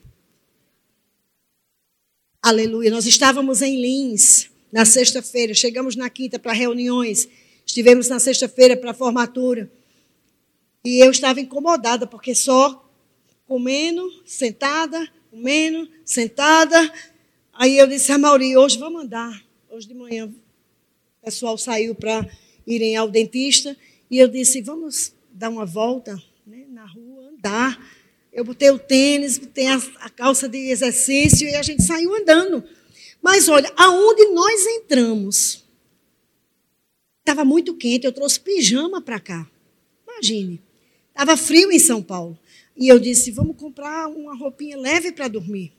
[2.41, 2.89] Aleluia.
[2.89, 7.27] Nós estávamos em Lins na sexta-feira, chegamos na quinta para reuniões,
[7.65, 9.71] estivemos na sexta-feira para formatura.
[10.83, 12.89] E eu estava incomodada, porque só
[13.47, 16.91] comendo, sentada, comendo, sentada.
[17.53, 19.43] Aí eu disse a Mauri, hoje vamos andar.
[19.69, 22.27] Hoje de manhã o pessoal saiu para
[22.65, 23.77] irem ao dentista.
[24.09, 27.79] E eu disse: vamos dar uma volta né, na rua, andar.
[28.33, 32.63] Eu botei o tênis, botei a, a calça de exercício e a gente saiu andando.
[33.21, 35.63] Mas olha, aonde nós entramos,
[37.19, 39.49] estava muito quente, eu trouxe pijama para cá.
[40.07, 40.61] Imagine.
[41.09, 42.37] Estava frio em São Paulo.
[42.75, 45.73] E eu disse: vamos comprar uma roupinha leve para dormir.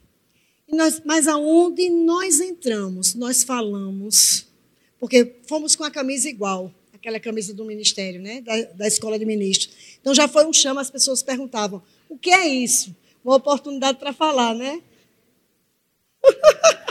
[0.70, 4.46] Nós, mas aonde nós entramos, nós falamos
[5.02, 8.40] porque fomos com a camisa igual, aquela camisa do ministério, né?
[8.40, 9.74] da, da escola de ministros.
[10.00, 12.94] Então já foi um chama, as pessoas perguntavam: o que é isso?
[13.24, 14.80] Uma oportunidade para falar, né?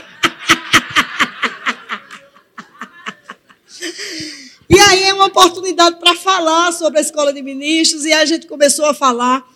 [4.68, 8.46] e aí é uma oportunidade para falar sobre a escola de ministros, e a gente
[8.46, 9.46] começou a falar.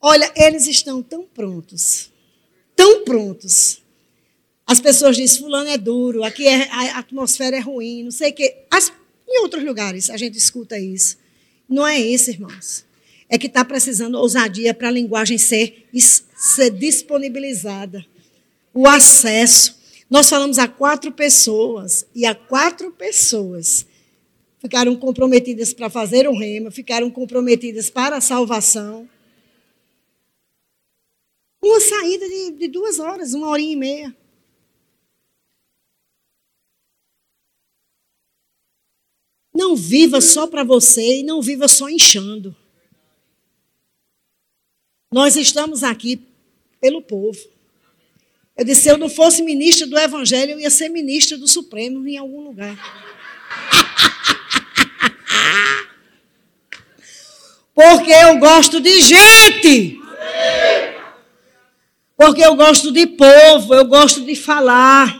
[0.00, 2.10] Olha, eles estão tão prontos,
[2.76, 3.82] tão prontos
[4.64, 8.34] As pessoas dizem, fulano é duro, aqui é, a atmosfera é ruim, não sei o
[8.34, 8.54] quê.
[8.70, 8.92] As,
[9.26, 11.16] em outros lugares a gente escuta isso.
[11.68, 12.84] Não é isso, irmãos.
[13.28, 15.88] É que está precisando ousadia para a linguagem ser,
[16.36, 18.04] ser disponibilizada.
[18.72, 19.77] O acesso.
[20.10, 23.86] Nós falamos a quatro pessoas, e a quatro pessoas
[24.58, 29.08] ficaram comprometidas para fazer um rema, ficaram comprometidas para a salvação.
[31.62, 34.16] Uma saída de, de duas horas, uma horinha e meia.
[39.54, 42.56] Não viva só para você e não viva só inchando.
[45.12, 46.24] Nós estamos aqui
[46.80, 47.57] pelo povo.
[48.58, 52.06] Eu disse, se eu não fosse ministro do Evangelho, eu ia ser ministro do Supremo
[52.08, 52.76] em algum lugar.
[57.72, 60.00] Porque eu gosto de gente.
[62.16, 65.16] Porque eu gosto de povo, eu gosto de falar.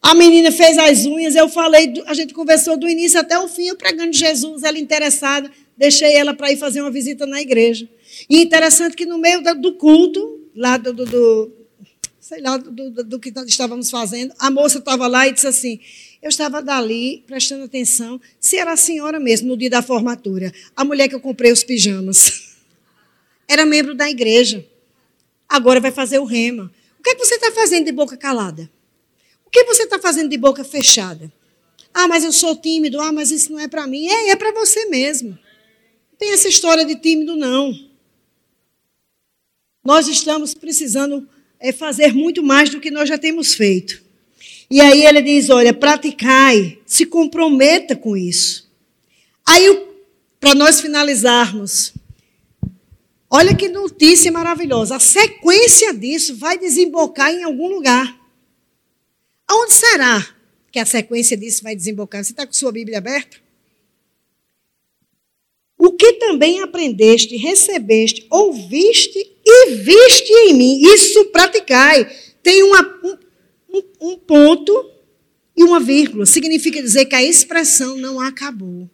[0.00, 3.66] A menina fez as unhas, eu falei, a gente conversou do início até o fim,
[3.66, 7.86] eu pregando Jesus, ela interessada, deixei ela para ir fazer uma visita na igreja.
[8.30, 11.58] E interessante que no meio do culto, lá do, do, do
[12.28, 15.80] sei lá, do, do, do, que estávamos fazendo, a moça estava lá e disse assim,
[16.20, 20.84] eu estava dali, prestando atenção, se era a senhora mesmo, no dia da formatura, a
[20.84, 22.54] mulher que eu comprei os pijamas.
[23.48, 24.62] Era membro da igreja.
[25.48, 26.70] Agora vai fazer o rema.
[26.98, 28.70] O que, é que você está fazendo de boca calada?
[29.46, 31.32] O que você está fazendo de boca fechada?
[31.94, 33.00] Ah, mas eu sou tímido.
[33.00, 34.06] Ah, mas isso não é para mim.
[34.06, 35.30] É, é para você mesmo.
[35.30, 37.72] Não tem essa história de tímido, não.
[39.82, 41.26] Nós estamos precisando
[41.60, 44.02] é, fazer muito mais do que nós já temos feito.
[44.70, 48.68] E aí ele diz: olha, praticai, se comprometa com isso.
[49.46, 49.86] Aí,
[50.38, 51.94] para nós finalizarmos,
[53.30, 54.96] olha que notícia maravilhosa.
[54.96, 58.16] A sequência disso vai desembocar em algum lugar.
[59.46, 60.34] Aonde será
[60.70, 62.22] que a sequência disso vai desembocar?
[62.22, 63.38] Você está com sua Bíblia aberta?
[65.78, 72.10] O que também aprendeste, recebeste, ouviste e viste em mim, isso praticai.
[72.42, 73.00] Tem uma,
[73.70, 74.90] um, um ponto
[75.56, 76.26] e uma vírgula.
[76.26, 78.88] Significa dizer que a expressão não acabou.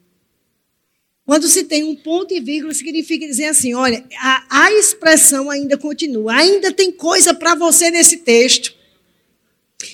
[1.27, 5.77] Quando se tem um ponto e vírgula, significa dizer assim: olha, a, a expressão ainda
[5.77, 8.75] continua, ainda tem coisa para você nesse texto.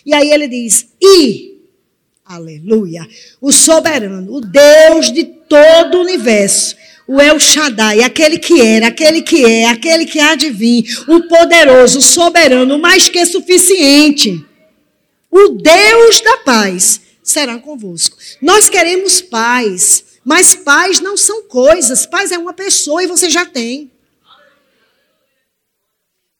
[0.05, 1.61] E aí ele diz: E,
[2.25, 3.07] aleluia,
[3.41, 6.77] o soberano, o Deus de todo o universo,
[7.13, 11.25] o El Shaddai, aquele que era, aquele que é, aquele que há de vir, o
[11.25, 14.47] poderoso, o soberano, mais que suficiente,
[15.29, 18.17] o Deus da paz, será convosco.
[18.41, 23.45] Nós queremos paz, mas paz não são coisas, paz é uma pessoa e você já
[23.45, 23.91] tem.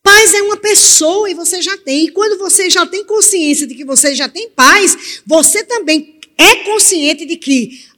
[0.05, 2.05] Paz é uma pessoa e você já tem.
[2.05, 6.55] E quando você já tem consciência de que você já tem paz, você também é
[6.63, 7.90] consciente de que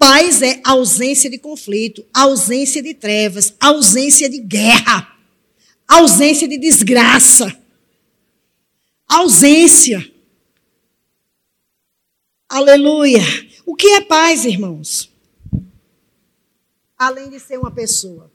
[0.00, 5.14] paz é ausência de conflito, ausência de trevas, ausência de guerra,
[5.86, 7.54] ausência de desgraça.
[9.06, 10.10] Ausência.
[12.48, 13.20] Aleluia.
[13.66, 15.12] O que é paz, irmãos?
[16.96, 18.32] Além de ser uma pessoa.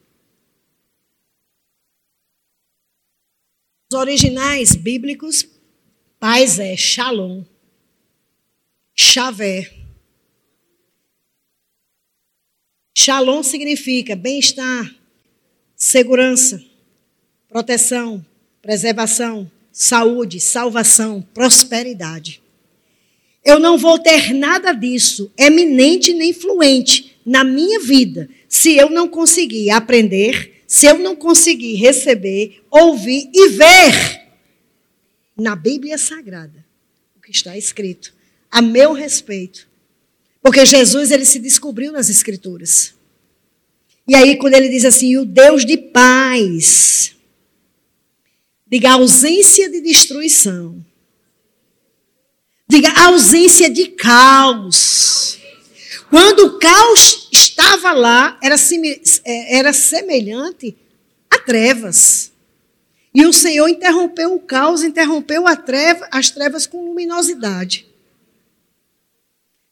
[3.91, 5.47] Os originais bíblicos,
[6.19, 7.43] paz é shalom,
[8.93, 9.84] chavé.
[12.97, 14.95] Shalom significa bem-estar,
[15.75, 16.63] segurança,
[17.49, 18.25] proteção,
[18.61, 22.41] preservação, saúde, salvação, prosperidade.
[23.43, 29.07] Eu não vou ter nada disso eminente nem fluente na minha vida se eu não
[29.07, 34.25] conseguir aprender se eu não conseguir receber, ouvir e ver
[35.37, 36.65] na Bíblia Sagrada
[37.15, 38.13] o que está escrito
[38.49, 39.67] a meu respeito.
[40.45, 42.93] Porque Jesus ele se descobriu nas Escrituras.
[44.07, 47.15] E aí, quando ele diz assim, o Deus de paz,
[48.67, 50.85] diga ausência de destruição,
[52.69, 55.39] diga ausência de caos.
[56.11, 58.55] Quando o caos estava lá, era,
[59.25, 60.77] é, era semelhante
[61.27, 62.31] a trevas.
[63.15, 67.94] E o Senhor interrompeu o caos, interrompeu treva, as trevas com luminosidade.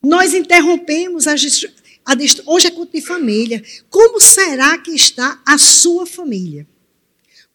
[0.04, 2.14] Nós interrompemos a, a,
[2.46, 3.64] hoje é culto de família.
[3.90, 6.68] Como será que está a sua família?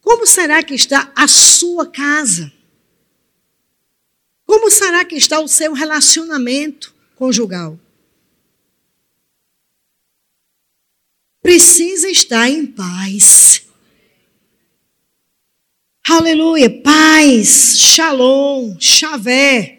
[0.00, 2.52] Como será que está a sua casa?
[4.46, 7.78] Como será que está o seu relacionamento conjugal?
[11.48, 13.62] precisa estar em paz.
[16.06, 16.68] Aleluia.
[16.68, 19.77] Paz, shalom, chavé.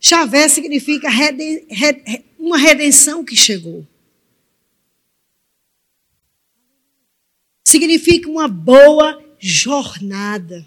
[0.00, 3.86] Chavé significa reden, red, uma redenção que chegou.
[7.66, 10.66] Significa uma boa jornada.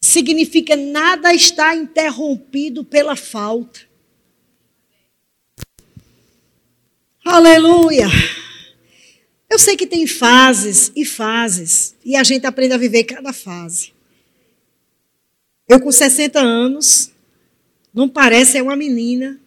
[0.00, 3.80] Significa nada está interrompido pela falta.
[7.24, 8.08] Aleluia.
[9.48, 13.92] Eu sei que tem fases e fases, e a gente aprende a viver cada fase.
[15.68, 17.11] Eu com 60 anos,
[17.92, 19.40] não parece é uma menina.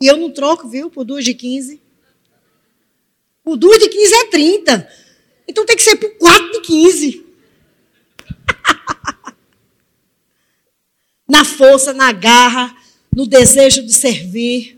[0.00, 1.80] E eu não troco, viu, por duas de 15.
[3.44, 4.88] O duas de 15 é 30.
[5.46, 7.26] Então tem que ser por quatro de 15.
[11.28, 12.76] na força, na garra,
[13.14, 14.74] no desejo de servir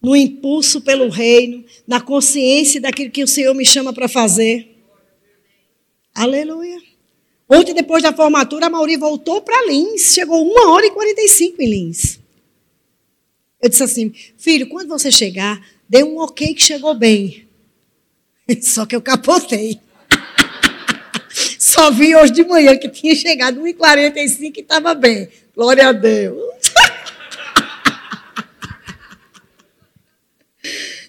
[0.00, 4.76] no impulso pelo reino, na consciência daquilo que o Senhor me chama para fazer.
[6.14, 6.87] Aleluia.
[7.48, 10.12] Ontem, depois da formatura, a Mauri voltou para Lins.
[10.12, 12.18] Chegou uma hora e 45 em Lins.
[13.60, 17.48] Eu disse assim, filho, quando você chegar, dê um ok que chegou bem.
[18.60, 19.80] Só que eu capotei.
[21.58, 25.28] Só vi hoje de manhã que tinha chegado 1h45 e estava bem.
[25.54, 26.38] Glória a Deus.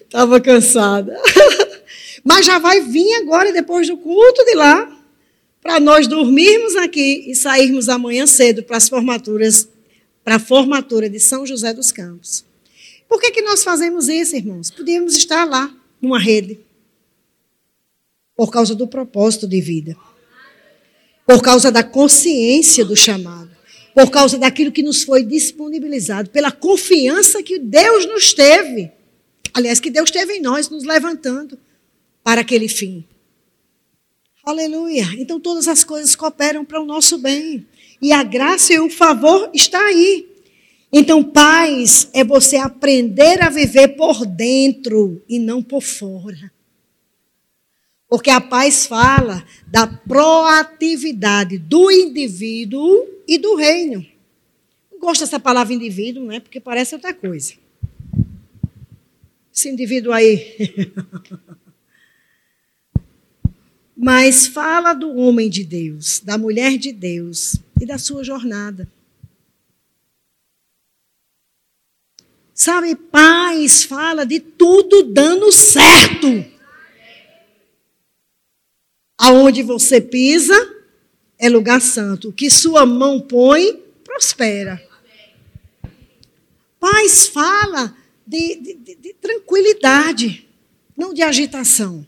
[0.02, 1.16] Estava cansada.
[2.24, 4.99] Mas já vai vir agora, depois do culto de lá,
[5.62, 9.68] para nós dormirmos aqui e sairmos amanhã cedo para as formaturas,
[10.24, 12.44] para a formatura de São José dos Campos.
[13.08, 14.70] Por que, que nós fazemos isso, irmãos?
[14.70, 16.58] Podíamos estar lá, numa rede.
[18.36, 19.96] Por causa do propósito de vida.
[21.26, 23.50] Por causa da consciência do chamado.
[23.94, 26.30] Por causa daquilo que nos foi disponibilizado.
[26.30, 28.92] Pela confiança que Deus nos teve
[29.52, 31.58] Aliás, que Deus teve em nós, nos levantando
[32.22, 33.04] para aquele fim.
[34.50, 35.04] Aleluia.
[35.16, 37.64] Então todas as coisas cooperam para o nosso bem.
[38.02, 40.28] E a graça e o favor está aí.
[40.92, 46.50] Então, paz é você aprender a viver por dentro e não por fora.
[48.08, 54.04] Porque a paz fala da proatividade do indivíduo e do reino.
[54.90, 56.40] Não gosto dessa palavra indivíduo, não é?
[56.40, 57.52] Porque parece outra coisa.
[59.54, 60.56] Esse indivíduo aí.
[64.02, 68.88] Mas fala do homem de Deus, da mulher de Deus e da sua jornada.
[72.54, 76.26] Sabe, paz fala de tudo dando certo.
[79.18, 80.54] Aonde você pisa
[81.38, 82.30] é lugar santo.
[82.30, 84.82] O que sua mão põe, prospera.
[86.78, 87.94] Paz fala
[88.26, 90.48] de, de, de tranquilidade,
[90.96, 92.06] não de agitação,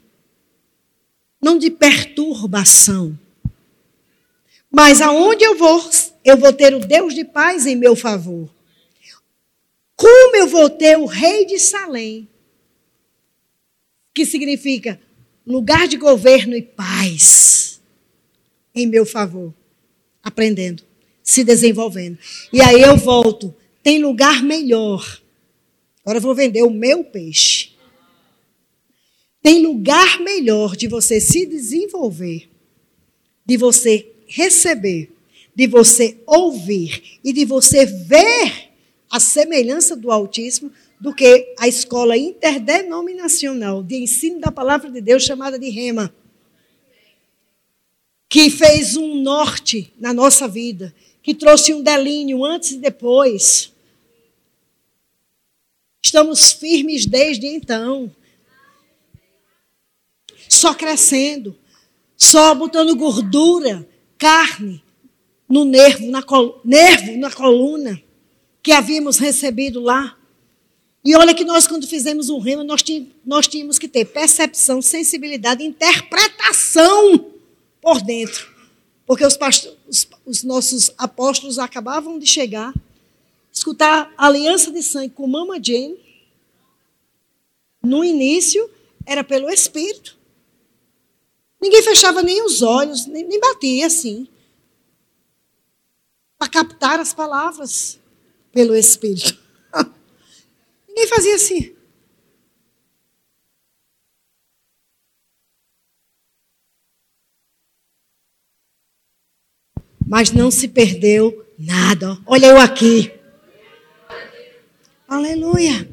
[1.42, 3.18] não de perturbação.
[4.70, 5.90] Mas aonde eu vou,
[6.24, 8.48] eu vou ter o Deus de paz em meu favor.
[9.96, 12.28] Como eu vou ter o rei de Salém,
[14.14, 15.00] que significa
[15.46, 17.80] lugar de governo e paz
[18.74, 19.52] em meu favor,
[20.22, 20.82] aprendendo,
[21.22, 22.18] se desenvolvendo.
[22.52, 25.22] E aí eu volto, tem lugar melhor
[26.04, 27.71] Agora eu vou vender o meu peixe.
[29.42, 32.48] Tem lugar melhor de você se desenvolver,
[33.44, 35.10] de você receber,
[35.54, 38.70] de você ouvir e de você ver
[39.10, 40.70] a semelhança do autismo
[41.00, 46.14] do que a escola interdenominacional de ensino da palavra de Deus chamada de Rema,
[48.28, 53.72] que fez um norte na nossa vida, que trouxe um delíneo antes e depois
[56.12, 58.14] Estamos firmes desde então.
[60.62, 61.58] Só crescendo,
[62.16, 63.84] só botando gordura,
[64.16, 64.80] carne
[65.48, 66.22] no nervo, na,
[66.64, 68.00] nervo, na coluna
[68.62, 70.16] que havíamos recebido lá.
[71.04, 72.84] E olha que nós, quando fizemos um rema, nós,
[73.26, 77.32] nós tínhamos que ter percepção, sensibilidade, interpretação
[77.80, 78.48] por dentro.
[79.04, 79.36] Porque os,
[79.88, 82.72] os, os nossos apóstolos acabavam de chegar
[83.52, 85.98] escutar aliança de sangue com Mama Jane,
[87.82, 88.70] no início
[89.04, 90.21] era pelo Espírito.
[91.62, 94.26] Ninguém fechava nem os olhos, nem, nem batia assim.
[96.36, 98.00] Para captar as palavras
[98.50, 99.38] pelo Espírito.
[100.88, 101.72] Ninguém fazia assim.
[110.04, 112.18] Mas não se perdeu nada.
[112.26, 113.12] Olha eu aqui.
[115.06, 115.88] Aleluia.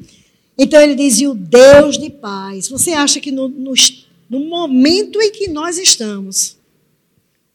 [0.58, 2.68] Então ele dizia o Deus de paz.
[2.68, 3.72] Você acha que no, no,
[4.30, 6.56] no momento em que nós estamos,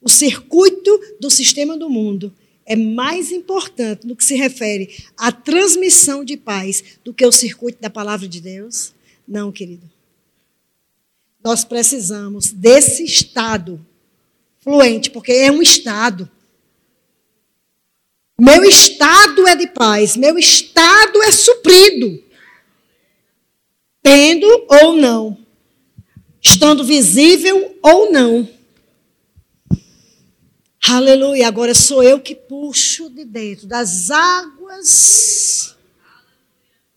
[0.02, 2.34] o circuito do sistema do mundo
[2.66, 7.82] é mais importante no que se refere à transmissão de paz do que o circuito
[7.82, 8.94] da palavra de Deus?
[9.26, 9.90] Não, querido.
[11.42, 13.84] Nós precisamos desse estado
[14.60, 16.30] fluente, porque é um estado.
[18.38, 22.22] Meu estado é de paz, meu estado é suprido.
[24.04, 25.45] Tendo ou não.
[26.46, 28.48] Estando visível ou não.
[30.88, 31.48] Aleluia.
[31.48, 35.76] Agora sou eu que puxo de dentro das águas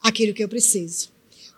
[0.03, 1.09] aquilo que eu preciso.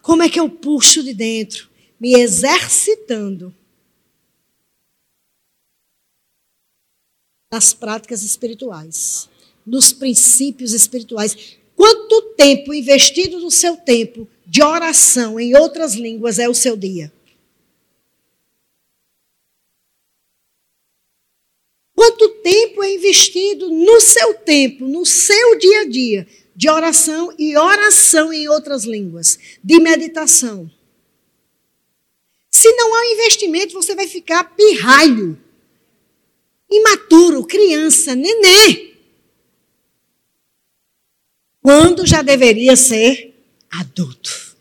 [0.00, 1.68] Como é que eu puxo de dentro?
[1.98, 3.52] Me exercitando
[7.50, 9.28] nas práticas espirituais,
[9.66, 11.56] nos princípios espirituais.
[11.74, 17.12] Quanto tempo investido do seu tempo de oração em outras línguas é o seu dia?
[22.00, 26.26] Quanto tempo é investido no seu tempo, no seu dia a dia,
[26.56, 30.70] de oração e oração em outras línguas, de meditação?
[32.50, 35.38] Se não há investimento, você vai ficar pirralho,
[36.70, 38.94] imaturo, criança, nenê.
[41.60, 43.34] Quando já deveria ser
[43.70, 44.56] adulto.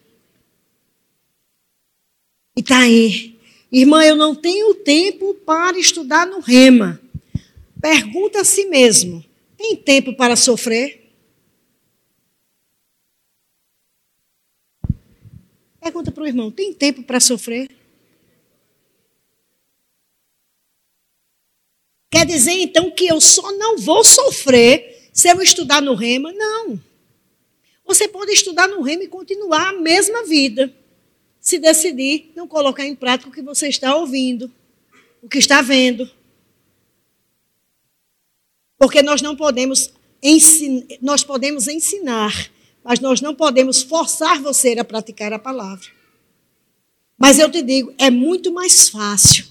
[2.57, 3.39] E está aí.
[3.71, 6.99] Irmã, eu não tenho tempo para estudar no rema.
[7.81, 9.23] Pergunta a si mesmo:
[9.57, 10.99] tem tempo para sofrer?
[15.79, 17.69] Pergunta para o irmão: tem tempo para sofrer?
[22.11, 26.33] Quer dizer então que eu só não vou sofrer se eu estudar no rema?
[26.33, 26.79] Não.
[27.85, 30.73] Você pode estudar no rema e continuar a mesma vida,
[31.39, 34.51] se decidir não colocar em prática o que você está ouvindo,
[35.21, 36.09] o que está vendo.
[38.79, 39.91] Porque nós não podemos
[40.23, 42.49] ensinar, nós podemos ensinar,
[42.83, 45.87] mas nós não podemos forçar você a praticar a palavra.
[47.17, 49.45] Mas eu te digo, é muito mais fácil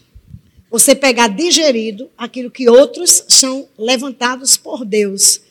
[0.70, 5.43] você pegar digerido aquilo que outros são levantados por Deus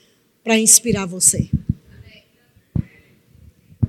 [0.43, 1.49] para inspirar você.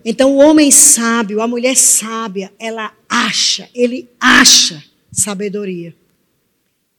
[0.05, 5.95] Então, o homem sábio, a mulher sábia, ela acha, ele acha sabedoria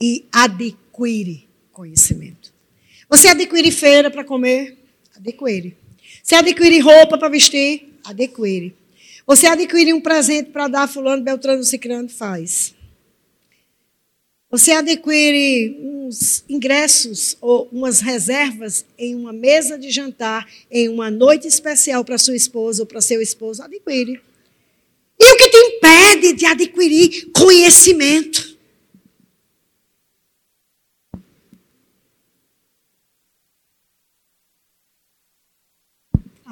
[0.02, 2.39] e adquire conhecimento.
[3.10, 4.78] Você adquire feira para comer?
[5.16, 5.76] Adquire.
[6.24, 7.90] Você adquire roupa para vestir?
[8.06, 8.76] Adquire.
[9.26, 12.08] Você adquire um presente para dar a fulano, beltrano, ciclano?
[12.08, 12.76] Faz.
[14.52, 21.48] Você adquire uns ingressos ou umas reservas em uma mesa de jantar, em uma noite
[21.48, 23.62] especial para sua esposa ou para seu esposo?
[23.64, 24.22] Adquire.
[25.20, 28.59] E o que te impede de adquirir conhecimento?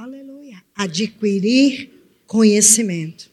[0.08, 0.64] Aleluia.
[0.74, 1.90] Adquirir
[2.26, 3.30] conhecimento.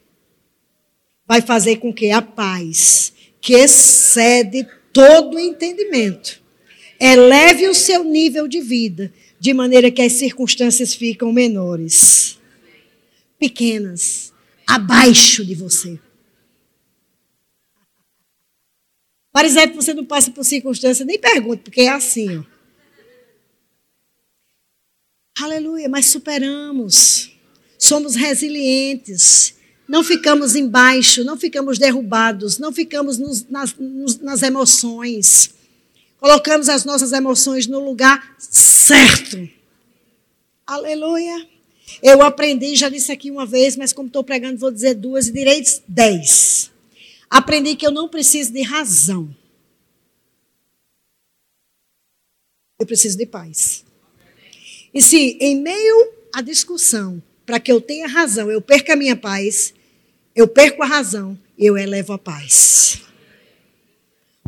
[1.24, 6.42] Vai fazer com que a paz, que excede todo entendimento,
[6.98, 12.40] eleve o seu nível de vida, de maneira que as circunstâncias ficam menores,
[13.38, 14.32] pequenas,
[14.66, 15.96] abaixo de você.
[19.32, 22.53] Por exemplo, você não passa por circunstâncias, nem pergunte, porque é assim, ó.
[25.40, 27.32] Aleluia, mas superamos.
[27.78, 29.54] Somos resilientes.
[29.86, 35.54] Não ficamos embaixo, não ficamos derrubados, não ficamos nos, nas, nos, nas emoções.
[36.18, 39.46] Colocamos as nossas emoções no lugar certo.
[40.66, 41.48] Aleluia.
[42.02, 45.32] Eu aprendi, já disse aqui uma vez, mas como estou pregando, vou dizer duas e
[45.32, 46.70] direi dez.
[47.28, 49.34] Aprendi que eu não preciso de razão.
[52.78, 53.84] Eu preciso de paz.
[54.94, 59.16] E se em meio à discussão, para que eu tenha razão, eu perca a minha
[59.16, 59.74] paz,
[60.34, 63.02] eu perco a razão, eu elevo a paz.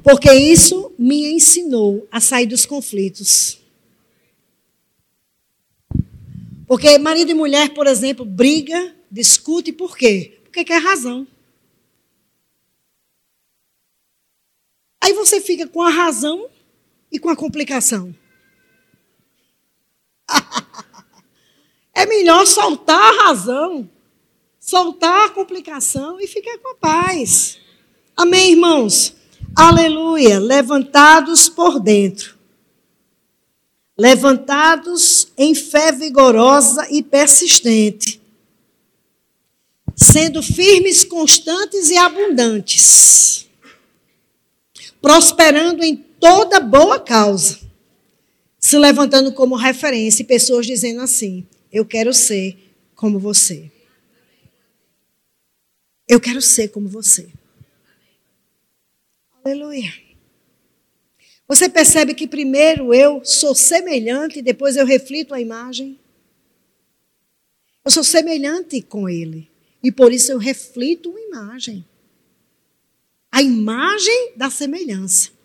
[0.05, 3.61] Porque isso me ensinou a sair dos conflitos.
[6.67, 10.39] Porque marido e mulher, por exemplo, briga, discute, por quê?
[10.45, 11.27] Porque quer razão.
[15.01, 16.49] Aí você fica com a razão
[17.11, 18.15] e com a complicação.
[21.95, 23.89] É melhor soltar a razão,
[24.61, 27.59] soltar a complicação e ficar com a paz.
[28.17, 29.15] Amém, irmãos?
[29.55, 30.39] Aleluia.
[30.39, 32.37] Levantados por dentro.
[33.97, 38.21] Levantados em fé vigorosa e persistente.
[39.97, 43.49] sendo firmes, constantes e abundantes,
[45.01, 47.59] prosperando em toda boa causa,
[48.67, 52.59] se levantando como referência e pessoas dizendo assim: Eu quero ser
[52.97, 53.71] como você.
[56.09, 57.29] Eu quero ser como você.
[59.45, 59.95] Aleluia.
[61.47, 65.97] Você percebe que primeiro eu sou semelhante e depois eu reflito a imagem?
[67.85, 69.49] Eu sou semelhante com ele.
[69.81, 71.87] E por isso eu reflito uma imagem.
[73.31, 75.36] A imagem da semelhança.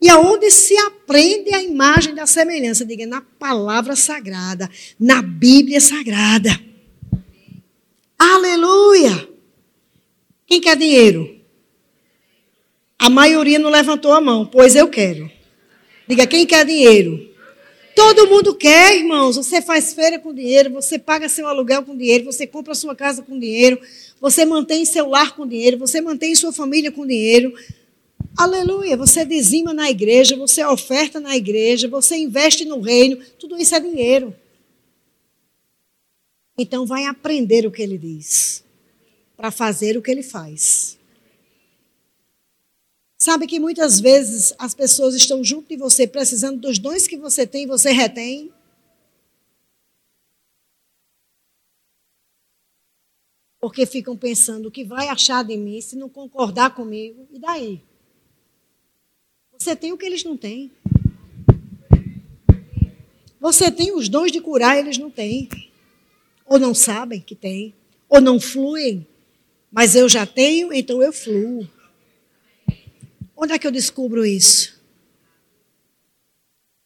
[0.00, 2.84] E aonde se aprende a imagem da semelhança?
[2.86, 6.58] Diga, na palavra sagrada, na Bíblia sagrada.
[8.18, 9.28] Aleluia!
[10.46, 11.38] Quem quer dinheiro?
[12.98, 15.30] A maioria não levantou a mão, pois eu quero.
[16.08, 17.30] Diga, quem quer dinheiro?
[17.94, 19.36] Todo mundo quer, irmãos.
[19.36, 23.22] Você faz feira com dinheiro, você paga seu aluguel com dinheiro, você compra sua casa
[23.22, 23.78] com dinheiro,
[24.20, 27.54] você mantém seu lar com dinheiro, você mantém sua família com dinheiro.
[28.36, 28.96] Aleluia.
[28.96, 33.16] Você dizima na igreja, você oferta na igreja, você investe no reino.
[33.38, 34.34] Tudo isso é dinheiro.
[36.58, 38.62] Então vai aprender o que ele diz,
[39.36, 40.98] para fazer o que ele faz.
[43.18, 47.46] Sabe que muitas vezes as pessoas estão junto de você, precisando dos dons que você
[47.46, 48.52] tem, você retém?
[53.60, 57.28] Porque ficam pensando o que vai achar de mim se não concordar comigo.
[57.30, 57.89] E daí?
[59.60, 60.72] Você tem o que eles não têm.
[63.38, 65.50] Você tem os dons de curar, eles não têm.
[66.46, 67.74] Ou não sabem que tem.
[68.08, 69.06] Ou não fluem.
[69.70, 71.68] Mas eu já tenho, então eu fluo.
[73.36, 74.80] Onde é que eu descubro isso?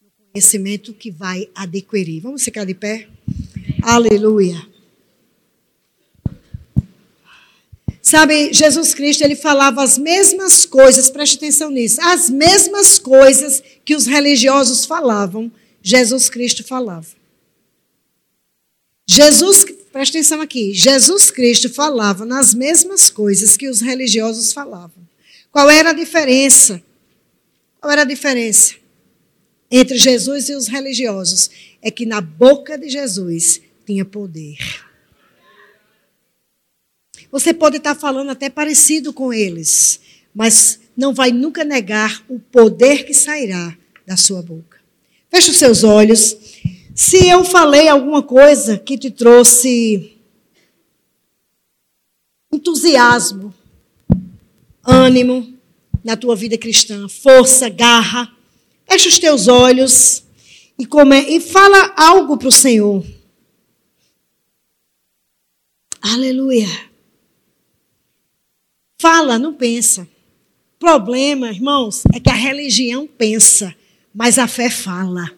[0.03, 2.23] No conhecimento que vai adquirir.
[2.23, 3.09] Vamos ficar de pé?
[3.85, 4.74] Aleluia.
[8.07, 13.97] Sabe, Jesus Cristo, ele falava as mesmas coisas, preste atenção nisso, as mesmas coisas que
[13.97, 15.51] os religiosos falavam,
[15.83, 17.07] Jesus Cristo falava.
[19.09, 25.03] Jesus, preste atenção aqui, Jesus Cristo falava nas mesmas coisas que os religiosos falavam.
[25.51, 26.83] Qual era a diferença?
[27.81, 28.75] Qual era a diferença
[29.71, 31.49] entre Jesus e os religiosos?
[31.81, 34.59] É que na boca de Jesus tinha poder.
[37.35, 40.01] Você pode estar falando até parecido com eles,
[40.33, 43.77] mas não vai nunca negar o poder que sairá
[44.07, 44.79] da sua boca.
[45.29, 46.37] Feche os seus olhos.
[46.95, 50.17] Se eu falei alguma coisa que te trouxe
[52.53, 53.53] entusiasmo,
[54.85, 55.59] ânimo
[56.05, 58.33] na tua vida cristã, força, garra.
[58.89, 60.23] Fecha os teus olhos
[60.79, 63.05] e, come, e fala algo para o Senhor.
[66.01, 66.94] Aleluia.
[69.05, 70.09] Fala, não pensa.
[70.79, 73.75] Problema, irmãos, é que a religião pensa,
[74.15, 75.31] mas a fé fala.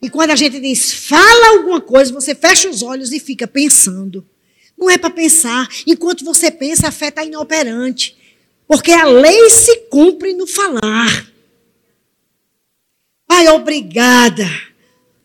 [0.00, 4.26] E quando a gente diz fala alguma coisa, você fecha os olhos e fica pensando.
[4.74, 5.68] Não é para pensar.
[5.86, 8.16] Enquanto você pensa, a fé está inoperante.
[8.66, 11.30] Porque a lei se cumpre no falar.
[13.26, 14.48] Pai, obrigada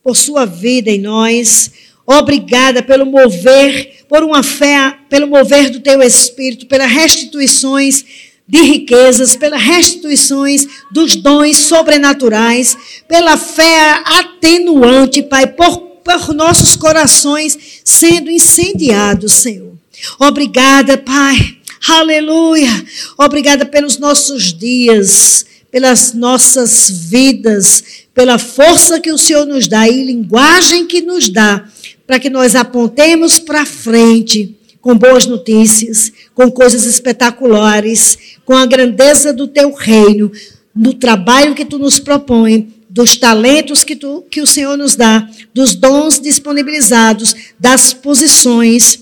[0.04, 1.72] por sua vida em nós.
[2.08, 8.04] Obrigada pelo mover, por uma fé, pelo mover do teu espírito, pelas restituições
[8.48, 12.78] de riquezas, pelas restituições dos dons sobrenaturais,
[13.08, 19.76] pela fé atenuante, Pai, por, por nossos corações sendo incendiados, Senhor.
[20.18, 22.86] Obrigada, Pai Aleluia.
[23.18, 27.84] Obrigada pelos nossos dias, pelas nossas vidas,
[28.14, 31.64] pela força que o Senhor nos dá e linguagem que nos dá,
[32.08, 39.34] para que nós apontemos para frente com boas notícias, com coisas espetaculares, com a grandeza
[39.34, 40.32] do teu reino,
[40.74, 45.30] no trabalho que tu nos propõe, dos talentos que, tu, que o Senhor nos dá,
[45.54, 49.00] dos dons disponibilizados, das posições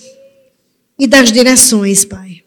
[0.98, 2.42] e das direções, Pai.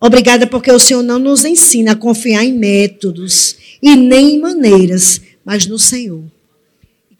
[0.00, 5.20] Obrigada porque o Senhor não nos ensina a confiar em métodos e nem em maneiras,
[5.44, 6.24] mas no Senhor.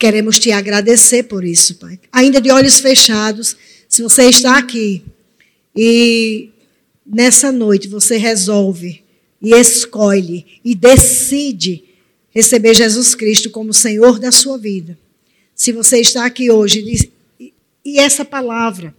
[0.05, 1.99] Queremos te agradecer por isso, Pai.
[2.13, 3.57] Ainda de olhos fechados,
[3.89, 5.03] se você está aqui
[5.75, 6.51] e
[7.07, 9.03] nessa noite você resolve
[9.41, 11.85] e escolhe e decide
[12.35, 14.99] receber Jesus Cristo como Senhor da sua vida.
[15.55, 17.11] Se você está aqui hoje
[17.83, 18.95] e essa palavra,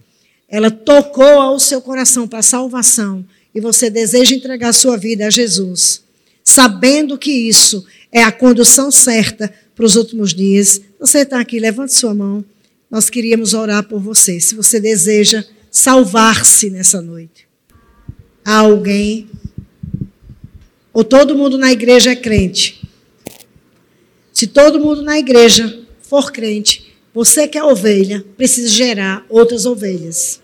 [0.48, 6.02] ela tocou ao seu coração para salvação, e você deseja entregar sua vida a Jesus,
[6.42, 11.94] sabendo que isso é a condução certa para os últimos dias, você está aqui, levante
[11.94, 12.44] sua mão.
[12.90, 14.40] Nós queríamos orar por você.
[14.40, 17.46] Se você deseja salvar-se nessa noite?
[18.44, 19.28] Há alguém?
[20.92, 22.82] Ou todo mundo na igreja é crente?
[24.32, 30.40] Se todo mundo na igreja for crente, você que é ovelha, precisa gerar outras ovelhas.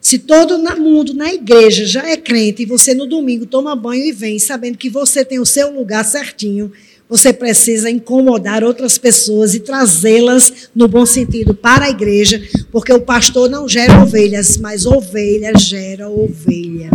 [0.00, 4.12] Se todo mundo na igreja já é crente e você no domingo toma banho e
[4.12, 6.70] vem sabendo que você tem o seu lugar certinho,
[7.08, 12.42] você precisa incomodar outras pessoas e trazê-las, no bom sentido, para a igreja,
[12.72, 16.90] porque o pastor não gera ovelhas, mas ovelha gera ovelha.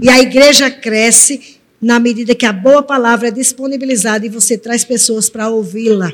[0.00, 4.84] E a igreja cresce na medida que a boa palavra é disponibilizada e você traz
[4.84, 6.12] pessoas para ouvi-la.